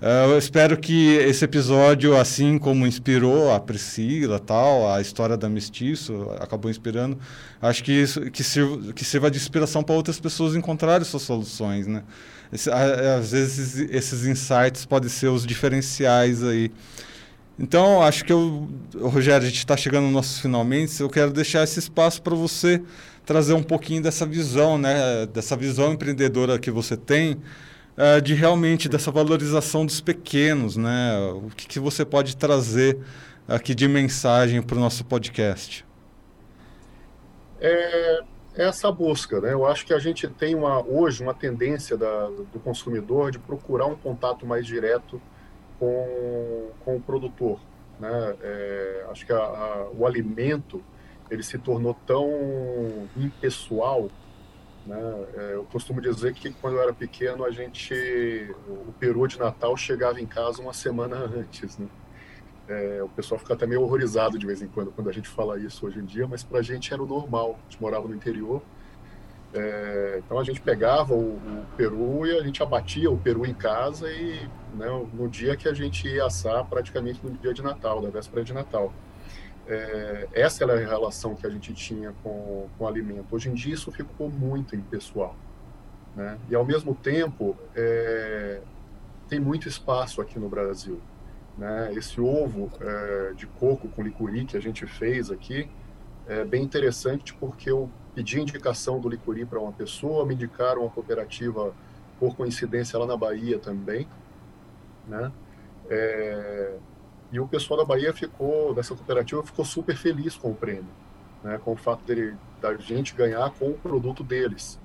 Uh, 0.00 0.32
eu 0.32 0.38
espero 0.38 0.76
que 0.76 1.14
esse 1.14 1.42
episódio, 1.42 2.14
assim 2.18 2.58
como 2.58 2.86
inspirou 2.86 3.50
a 3.50 3.58
Priscila, 3.58 4.38
tal, 4.38 4.92
a 4.92 5.00
história 5.00 5.38
da 5.38 5.48
Mestiço, 5.48 6.30
acabou 6.38 6.70
inspirando, 6.70 7.18
acho 7.62 7.82
que 7.82 7.92
isso 7.92 8.20
que 8.30 8.44
sirva, 8.44 8.92
que 8.92 9.02
sirva 9.02 9.30
de 9.30 9.38
inspiração 9.38 9.82
para 9.82 9.94
outras 9.94 10.20
pessoas 10.20 10.54
encontrarem 10.54 11.02
suas 11.02 11.22
soluções, 11.22 11.86
né? 11.86 12.02
Esse, 12.52 12.70
às 12.70 13.32
vezes 13.32 13.88
esses 13.90 14.26
insights 14.26 14.84
podem 14.84 15.08
ser 15.08 15.28
os 15.28 15.46
diferenciais 15.46 16.44
aí. 16.44 16.70
Então, 17.58 18.02
acho 18.02 18.22
que 18.22 18.32
eu, 18.32 18.68
Rogério, 19.00 19.46
a 19.46 19.48
gente 19.48 19.58
está 19.58 19.78
chegando 19.78 20.04
nos 20.04 20.12
nossos 20.12 20.40
finalmente. 20.40 21.00
Eu 21.00 21.08
quero 21.08 21.32
deixar 21.32 21.64
esse 21.64 21.78
espaço 21.78 22.20
para 22.20 22.34
você 22.34 22.82
trazer 23.24 23.54
um 23.54 23.62
pouquinho 23.62 24.02
dessa 24.02 24.26
visão, 24.26 24.76
né? 24.76 25.24
Dessa 25.32 25.56
visão 25.56 25.94
empreendedora 25.94 26.58
que 26.58 26.70
você 26.70 26.98
tem 26.98 27.38
uh, 27.96 28.20
de 28.20 28.34
realmente 28.34 28.88
dessa 28.88 29.10
valorização 29.10 29.84
dos 29.84 30.00
pequenos, 30.00 30.76
né? 30.76 31.18
O 31.34 31.50
que, 31.50 31.66
que 31.66 31.80
você 31.80 32.04
pode 32.04 32.36
trazer 32.36 32.98
aqui 33.48 33.74
de 33.74 33.88
mensagem 33.88 34.62
para 34.62 34.76
o 34.76 34.80
nosso 34.80 35.04
podcast? 35.04 35.84
É 37.60 38.20
essa 38.56 38.90
busca, 38.90 39.40
né? 39.40 39.52
Eu 39.52 39.66
acho 39.66 39.84
que 39.84 39.92
a 39.92 39.98
gente 39.98 40.26
tem 40.28 40.54
uma, 40.54 40.82
hoje 40.82 41.22
uma 41.22 41.34
tendência 41.34 41.96
da, 41.96 42.26
do 42.26 42.58
consumidor 42.64 43.30
de 43.30 43.38
procurar 43.38 43.86
um 43.86 43.94
contato 43.94 44.46
mais 44.46 44.66
direto 44.66 45.20
com, 45.78 46.70
com 46.84 46.96
o 46.96 47.00
produtor, 47.00 47.60
né? 48.00 48.34
É, 48.40 49.06
acho 49.10 49.26
que 49.26 49.32
a, 49.32 49.36
a, 49.36 49.88
o 49.94 50.06
alimento 50.06 50.82
ele 51.30 51.42
se 51.42 51.58
tornou 51.58 51.94
tão 52.06 53.08
impessoal 53.16 54.08
né? 54.86 55.26
É, 55.34 55.54
eu 55.54 55.64
costumo 55.64 56.00
dizer 56.00 56.32
que 56.32 56.52
quando 56.52 56.76
eu 56.76 56.82
era 56.82 56.92
pequeno, 56.92 57.44
a 57.44 57.50
gente, 57.50 57.94
o 58.68 58.92
peru 58.98 59.26
de 59.26 59.38
Natal 59.38 59.76
chegava 59.76 60.20
em 60.20 60.26
casa 60.26 60.62
uma 60.62 60.72
semana 60.72 61.16
antes. 61.36 61.76
Né? 61.76 61.88
É, 62.68 63.02
o 63.02 63.08
pessoal 63.08 63.38
fica 63.38 63.54
até 63.54 63.66
meio 63.66 63.82
horrorizado 63.82 64.38
de 64.38 64.46
vez 64.46 64.62
em 64.62 64.66
quando 64.68 64.90
quando 64.90 65.08
a 65.08 65.12
gente 65.12 65.28
fala 65.28 65.58
isso 65.58 65.86
hoje 65.86 65.98
em 65.98 66.04
dia, 66.04 66.26
mas 66.26 66.42
para 66.42 66.60
a 66.60 66.62
gente 66.62 66.92
era 66.92 67.02
o 67.02 67.06
normal. 67.06 67.58
A 67.58 67.70
gente 67.70 67.80
morava 67.80 68.08
no 68.08 68.14
interior, 68.14 68.62
é, 69.54 70.20
então 70.24 70.38
a 70.38 70.44
gente 70.44 70.60
pegava 70.60 71.14
o, 71.14 71.36
o, 71.36 71.66
peru 71.76 72.26
e 72.26 72.38
a 72.38 72.42
gente 72.42 72.62
abatia 72.62 73.10
o 73.10 73.16
peru 73.16 73.46
em 73.46 73.54
casa 73.54 74.10
e 74.10 74.48
né, 74.74 74.86
no 75.14 75.28
dia 75.28 75.56
que 75.56 75.68
a 75.68 75.72
gente 75.72 76.06
ia 76.06 76.26
assar, 76.26 76.64
praticamente 76.66 77.20
no 77.24 77.30
dia 77.30 77.54
de 77.54 77.62
Natal, 77.62 78.00
da 78.00 78.10
véspera 78.10 78.44
de 78.44 78.52
Natal. 78.52 78.92
É, 79.68 80.28
essa 80.32 80.62
era 80.64 80.74
a 80.74 80.78
relação 80.78 81.34
que 81.34 81.46
a 81.46 81.50
gente 81.50 81.74
tinha 81.74 82.14
com, 82.22 82.68
com 82.76 82.84
o 82.84 82.86
alimento. 82.86 83.26
Hoje 83.34 83.48
em 83.48 83.54
dia 83.54 83.74
isso 83.74 83.90
ficou 83.90 84.30
muito 84.30 84.76
impessoal. 84.76 85.34
Né? 86.14 86.38
E 86.48 86.54
ao 86.54 86.64
mesmo 86.64 86.94
tempo, 86.94 87.56
é, 87.74 88.60
tem 89.28 89.40
muito 89.40 89.68
espaço 89.68 90.20
aqui 90.20 90.38
no 90.38 90.48
Brasil. 90.48 91.00
Né? 91.58 91.92
Esse 91.94 92.20
ovo 92.20 92.70
é, 92.80 93.32
de 93.34 93.46
coco 93.46 93.88
com 93.88 94.02
licuri 94.02 94.44
que 94.44 94.56
a 94.56 94.60
gente 94.60 94.86
fez 94.86 95.30
aqui 95.30 95.68
é 96.28 96.44
bem 96.44 96.62
interessante 96.62 97.34
porque 97.34 97.70
eu 97.70 97.88
pedi 98.14 98.40
indicação 98.40 98.98
do 98.98 99.08
licuri 99.08 99.44
para 99.44 99.60
uma 99.60 99.72
pessoa, 99.72 100.24
me 100.24 100.34
indicaram 100.34 100.82
uma 100.82 100.90
cooperativa 100.90 101.74
por 102.18 102.34
coincidência 102.34 102.98
lá 102.98 103.06
na 103.06 103.16
Bahia 103.16 103.58
também. 103.58 104.08
Né? 105.06 105.30
É, 105.88 106.76
e 107.32 107.40
o 107.40 107.46
pessoal 107.48 107.80
da 107.80 107.84
Bahia 107.84 108.12
ficou, 108.12 108.74
dessa 108.74 108.94
cooperativa, 108.94 109.42
ficou 109.42 109.64
super 109.64 109.96
feliz 109.96 110.36
com 110.36 110.50
o 110.50 110.54
prêmio, 110.54 110.86
né, 111.42 111.58
com 111.58 111.72
o 111.72 111.76
fato 111.76 112.04
dele, 112.04 112.36
da 112.60 112.76
gente 112.76 113.14
ganhar 113.14 113.50
com 113.50 113.70
o 113.70 113.74
produto 113.74 114.22
deles. 114.22 114.78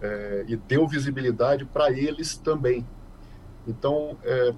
É, 0.00 0.44
e 0.48 0.56
deu 0.56 0.86
visibilidade 0.86 1.64
para 1.64 1.90
eles 1.90 2.36
também. 2.36 2.86
Então, 3.66 4.18
é, 4.22 4.52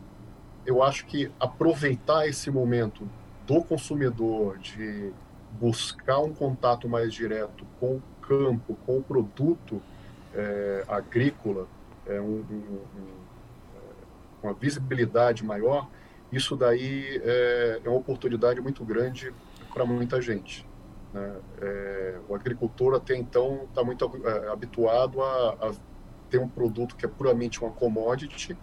eu 0.65 0.83
acho 0.83 1.07
que 1.07 1.31
aproveitar 1.39 2.27
esse 2.27 2.51
momento 2.51 3.09
do 3.47 3.63
consumidor, 3.63 4.59
de 4.59 5.13
buscar 5.53 6.19
um 6.19 6.35
contato 6.35 6.89
mais 6.89 7.13
direto 7.15 7.65
com 7.79 7.97
o 7.97 8.03
campo, 8.21 8.77
com 8.85 8.99
o 8.99 9.03
produto 9.03 9.81
é, 10.35 10.85
agrícola, 10.89 11.69
é, 12.07 12.21
um, 12.21 12.45
um, 12.51 12.81
um, 12.97 13.09
uma 14.43 14.53
visibilidade 14.53 15.45
maior, 15.45 15.89
isso 16.33 16.57
daí 16.57 17.21
é, 17.25 17.81
é 17.85 17.89
uma 17.89 17.99
oportunidade 17.99 18.61
muito 18.61 18.85
grande 18.85 19.33
para 19.73 19.85
muita 19.85 20.21
gente. 20.21 20.67
Né? 21.13 21.37
É, 21.61 22.19
o 22.29 22.35
agricultor 22.35 22.95
até 22.95 23.17
então 23.17 23.65
está 23.69 23.85
muito 23.85 24.11
é, 24.25 24.49
habituado 24.49 25.23
a, 25.23 25.51
a, 25.61 25.73
ter 26.29 26.39
um 26.39 26.49
produto 26.49 26.97
que 26.97 27.07
é 27.07 27.09
puramente 27.09 27.63
uma 27.63 27.71
commodity 27.71 28.57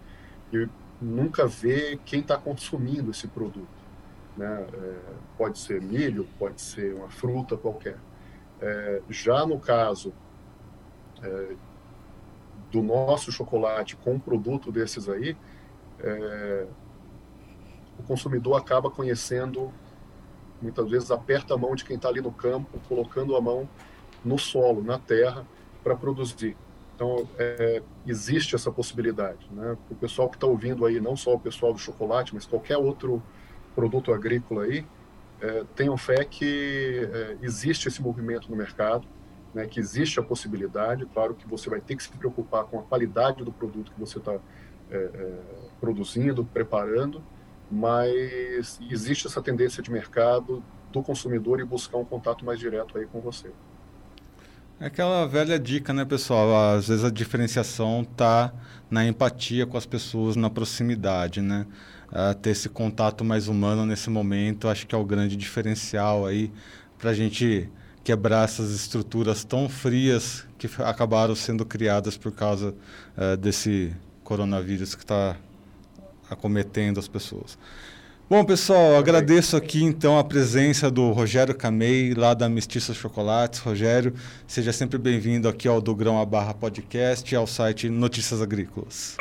e 0.52 0.68
nunca 1.02 1.48
vê 1.48 2.00
quem 2.06 2.20
está 2.20 2.38
consumindo 2.38 3.12
esse 3.12 3.28
produto. 3.28 3.84
Né? 4.36 4.68
É, 4.74 4.96
pode 5.38 5.58
ser 5.60 5.82
milho, 5.82 6.28
pode 6.38 6.62
ser 6.62 6.94
uma 6.94 7.10
fruta 7.10 7.56
qualquer. 7.56 7.98
É, 8.62 9.02
já 9.10 9.46
no 9.46 9.60
caso 9.60 10.14
é, 11.22 11.56
do 12.72 12.82
nosso 12.82 13.32
chocolate 13.32 13.96
com 13.96 14.14
um 14.14 14.20
produto 14.20 14.72
desses 14.72 15.08
aí, 15.08 15.38
é, 16.00 16.68
o 18.00 18.04
consumidor 18.04 18.58
acaba 18.58 18.90
conhecendo, 18.90 19.72
muitas 20.62 20.90
vezes 20.90 21.12
aperta 21.12 21.54
a 21.54 21.58
mão 21.58 21.76
de 21.76 21.84
quem 21.84 21.96
está 21.96 22.10
ali 22.10 22.22
no 22.22 22.32
campo, 22.32 22.80
colocando 22.88 23.36
a 23.36 23.42
mão 23.42 23.68
no 24.24 24.38
solo, 24.38 24.84
na 24.84 24.98
terra, 24.98 25.46
para 25.84 25.96
produzir. 25.96 26.56
Então, 26.96 27.28
é, 27.38 27.82
existe 28.06 28.56
essa 28.56 28.72
possibilidade. 28.72 29.48
Né? 29.52 29.78
O 29.90 29.96
pessoal 29.96 30.30
que 30.30 30.38
está 30.38 30.48
ouvindo 30.48 30.86
aí, 30.86 31.00
não 31.00 31.16
só 31.16 31.34
o 31.34 31.40
pessoal 31.40 31.74
do 31.74 31.80
chocolate, 31.80 32.34
mas 32.34 32.46
qualquer 32.46 32.78
outro 32.78 33.22
produto 33.76 34.14
agrícola 34.14 34.64
aí, 34.64 34.86
é, 35.42 35.64
tenham 35.76 35.98
fé 35.98 36.24
que 36.24 37.10
é, 37.12 37.38
existe 37.42 37.88
esse 37.88 38.02
movimento 38.02 38.50
no 38.50 38.56
mercado, 38.56 39.06
né, 39.54 39.68
que 39.68 39.80
existe 39.80 40.20
a 40.20 40.24
possibilidade, 40.24 41.06
claro 41.08 41.36
que 41.36 41.48
você 41.48 41.70
vai 41.70 41.82
ter 41.82 41.96
que 41.96 42.04
se 42.04 42.10
preocupar 42.10 42.64
com 42.66 42.80
a 42.80 42.84
qualidade 42.84 43.44
do 43.44 43.52
produto 43.52 43.92
que 43.92 44.00
você 44.00 44.18
está 44.18 44.34
é, 44.90 44.96
é, 44.96 45.40
produzindo, 45.80 46.46
preparando, 46.46 47.22
mas 47.72 48.80
existe 48.90 49.28
essa 49.28 49.42
tendência 49.42 49.82
de 49.82 49.92
mercado 49.92 50.64
do 50.92 51.02
consumidor 51.02 51.60
e 51.60 51.66
buscar 51.66 51.98
um 51.98 52.06
contato 52.06 52.46
mais 52.46 52.60
direto 52.60 52.98
aí 52.98 53.06
com 53.06 53.20
você. 53.20 53.52
É 54.80 54.88
aquela 54.88 55.26
velha 55.26 55.58
dica, 55.60 55.94
né, 55.94 56.04
pessoal? 56.04 56.76
Às 56.76 56.88
vezes 56.88 57.04
a 57.04 57.10
diferenciação 57.10 58.02
está 58.02 58.54
na 58.90 59.06
empatia 59.06 59.66
com 59.66 59.78
as 59.78 59.86
pessoas, 59.86 60.36
na 60.36 60.50
proximidade, 60.50 61.42
né? 61.42 61.66
Uh, 62.12 62.36
ter 62.36 62.52
esse 62.52 62.70
contato 62.70 63.24
mais 63.24 63.48
humano 63.48 63.86
nesse 63.86 64.10
momento, 64.10 64.68
acho 64.68 64.86
que 64.86 64.94
é 64.94 64.98
o 64.98 65.06
grande 65.06 65.36
diferencial 65.36 66.26
aí 66.26 66.52
para 67.00 67.10
a 67.10 67.14
gente 67.14 67.70
quebrar 68.04 68.44
essas 68.44 68.72
estruturas 68.72 69.44
tão 69.44 69.68
frias 69.70 70.46
que 70.58 70.68
acabaram 70.84 71.34
sendo 71.34 71.66
criadas 71.66 72.18
por 72.18 72.32
causa 72.32 72.76
uh, 73.18 73.38
desse 73.38 73.96
coronavírus 74.24 74.96
que 74.96 75.04
está 75.04 75.38
acometendo 76.30 77.00
as 77.00 77.08
pessoas. 77.08 77.58
Bom, 78.30 78.44
pessoal, 78.44 78.96
agradeço 78.96 79.56
aqui 79.56 79.84
então 79.84 80.18
a 80.18 80.24
presença 80.24 80.90
do 80.90 81.12
Rogério 81.12 81.54
Camei, 81.54 82.14
lá 82.14 82.34
da 82.34 82.48
Mestiça 82.50 82.94
Chocolates. 82.94 83.60
Rogério, 83.60 84.14
seja 84.48 84.72
sempre 84.72 84.98
bem-vindo 84.98 85.48
aqui 85.48 85.68
ao 85.68 85.82
Do 85.82 85.94
Grão 85.94 86.20
a 86.20 86.26
Barra 86.26 86.54
Podcast 86.54 87.32
e 87.32 87.38
ao 87.38 87.46
site 87.46 87.90
Notícias 87.90 88.42
Agrícolas. 88.42 89.18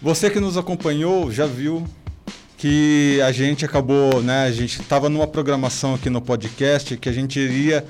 Você 0.00 0.30
que 0.30 0.40
nos 0.40 0.56
acompanhou 0.56 1.30
já 1.30 1.46
viu 1.46 1.86
que 2.56 3.20
a 3.22 3.30
gente 3.30 3.64
acabou, 3.64 4.22
né? 4.22 4.44
A 4.44 4.50
gente 4.52 4.80
estava 4.80 5.08
numa 5.08 5.26
programação 5.26 5.94
aqui 5.94 6.08
no 6.08 6.20
podcast 6.20 6.96
que 6.96 7.08
a 7.08 7.12
gente 7.12 7.38
iria 7.38 7.84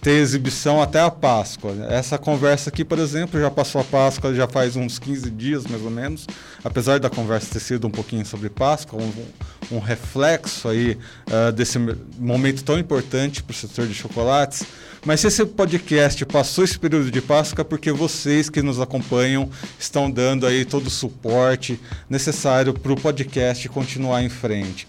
ter 0.00 0.12
exibição 0.12 0.80
até 0.80 1.00
a 1.00 1.10
Páscoa. 1.10 1.74
Essa 1.88 2.18
conversa 2.18 2.68
aqui, 2.68 2.84
por 2.84 2.98
exemplo, 2.98 3.40
já 3.40 3.50
passou 3.50 3.80
a 3.80 3.84
Páscoa, 3.84 4.34
já 4.34 4.46
faz 4.46 4.76
uns 4.76 4.98
15 4.98 5.30
dias 5.30 5.66
mais 5.66 5.82
ou 5.82 5.90
menos, 5.90 6.26
apesar 6.62 7.00
da 7.00 7.08
conversa 7.08 7.52
ter 7.52 7.60
sido 7.60 7.86
um 7.86 7.90
pouquinho 7.90 8.24
sobre 8.26 8.50
Páscoa, 8.50 9.00
um, 9.02 9.76
um 9.76 9.78
reflexo 9.78 10.68
aí 10.68 10.98
uh, 11.28 11.52
desse 11.52 11.78
momento 12.18 12.62
tão 12.62 12.78
importante 12.78 13.42
para 13.42 13.52
o 13.52 13.56
setor 13.56 13.86
de 13.86 13.94
chocolates. 13.94 14.64
Mas 15.04 15.20
se 15.20 15.28
esse 15.28 15.46
podcast 15.46 16.26
passou 16.26 16.62
esse 16.62 16.78
período 16.78 17.10
de 17.10 17.22
Páscoa, 17.22 17.64
porque 17.64 17.90
vocês 17.90 18.50
que 18.50 18.60
nos 18.60 18.78
acompanham 18.78 19.48
estão 19.78 20.10
dando 20.10 20.46
aí 20.46 20.64
todo 20.64 20.88
o 20.88 20.90
suporte 20.90 21.80
necessário 22.08 22.74
para 22.74 22.92
o 22.92 23.00
podcast 23.00 23.66
continuar 23.70 24.22
em 24.22 24.28
frente. 24.28 24.86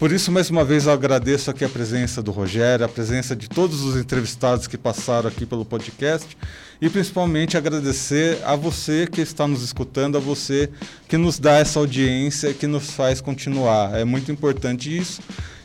Por 0.00 0.12
isso, 0.12 0.32
mais 0.32 0.48
uma 0.48 0.64
vez, 0.64 0.86
eu 0.86 0.92
agradeço 0.92 1.50
aqui 1.50 1.62
a 1.62 1.68
presença 1.68 2.22
do 2.22 2.30
Rogério, 2.30 2.86
a 2.86 2.88
presença 2.88 3.36
de 3.36 3.46
todos 3.50 3.82
os 3.82 3.96
entrevistados 3.98 4.66
que 4.66 4.78
passaram 4.78 5.28
aqui 5.28 5.44
pelo 5.44 5.62
podcast 5.62 6.38
e 6.80 6.88
principalmente 6.88 7.54
agradecer 7.54 8.38
a 8.42 8.56
você 8.56 9.06
que 9.06 9.20
está 9.20 9.46
nos 9.46 9.62
escutando, 9.62 10.16
a 10.16 10.18
você 10.18 10.70
que 11.06 11.18
nos 11.18 11.38
dá 11.38 11.58
essa 11.58 11.78
audiência, 11.78 12.54
que 12.54 12.66
nos 12.66 12.92
faz 12.92 13.20
continuar. 13.20 13.94
É 13.94 14.02
muito 14.02 14.32
importante 14.32 14.96
isso. 14.96 15.20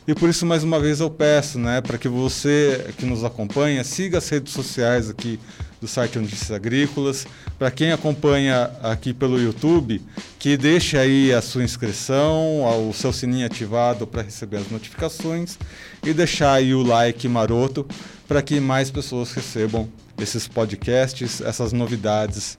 E 0.06 0.14
por 0.14 0.28
isso, 0.28 0.44
mais 0.44 0.62
uma 0.62 0.78
vez, 0.78 1.00
eu 1.00 1.08
peço 1.08 1.58
né, 1.58 1.80
para 1.80 1.96
que 1.96 2.06
você 2.06 2.92
que 2.98 3.06
nos 3.06 3.24
acompanha 3.24 3.82
siga 3.84 4.18
as 4.18 4.28
redes 4.28 4.52
sociais 4.52 5.08
aqui 5.08 5.40
do 5.86 5.88
site 5.88 6.18
Notícias 6.18 6.50
Agrícolas. 6.50 7.26
Para 7.56 7.70
quem 7.70 7.92
acompanha 7.92 8.70
aqui 8.82 9.14
pelo 9.14 9.40
YouTube, 9.40 10.02
que 10.36 10.56
deixe 10.56 10.98
aí 10.98 11.32
a 11.32 11.40
sua 11.40 11.62
inscrição, 11.62 12.88
o 12.88 12.92
seu 12.92 13.12
sininho 13.12 13.46
ativado 13.46 14.04
para 14.04 14.22
receber 14.22 14.56
as 14.56 14.70
notificações 14.70 15.56
e 16.04 16.12
deixar 16.12 16.54
aí 16.54 16.74
o 16.74 16.82
like 16.82 17.28
maroto 17.28 17.86
para 18.26 18.42
que 18.42 18.58
mais 18.58 18.90
pessoas 18.90 19.32
recebam 19.32 19.88
esses 20.18 20.48
podcasts, 20.48 21.40
essas 21.40 21.72
novidades 21.72 22.58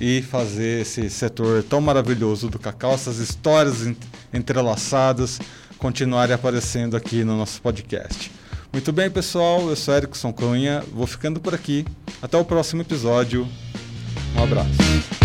e 0.00 0.22
fazer 0.22 0.80
esse 0.80 1.10
setor 1.10 1.62
tão 1.62 1.80
maravilhoso 1.80 2.48
do 2.48 2.58
cacau, 2.58 2.94
essas 2.94 3.18
histórias 3.18 3.86
entrelaçadas 4.32 5.38
continuarem 5.76 6.34
aparecendo 6.34 6.96
aqui 6.96 7.22
no 7.22 7.36
nosso 7.36 7.60
podcast. 7.60 8.41
Muito 8.72 8.90
bem, 8.90 9.10
pessoal, 9.10 9.68
eu 9.68 9.76
sou 9.76 9.94
Erickson 9.94 10.32
Cunha, 10.32 10.82
vou 10.94 11.06
ficando 11.06 11.38
por 11.38 11.54
aqui. 11.54 11.84
Até 12.22 12.38
o 12.38 12.44
próximo 12.44 12.80
episódio. 12.80 13.46
Um 14.34 14.42
abraço. 14.42 15.21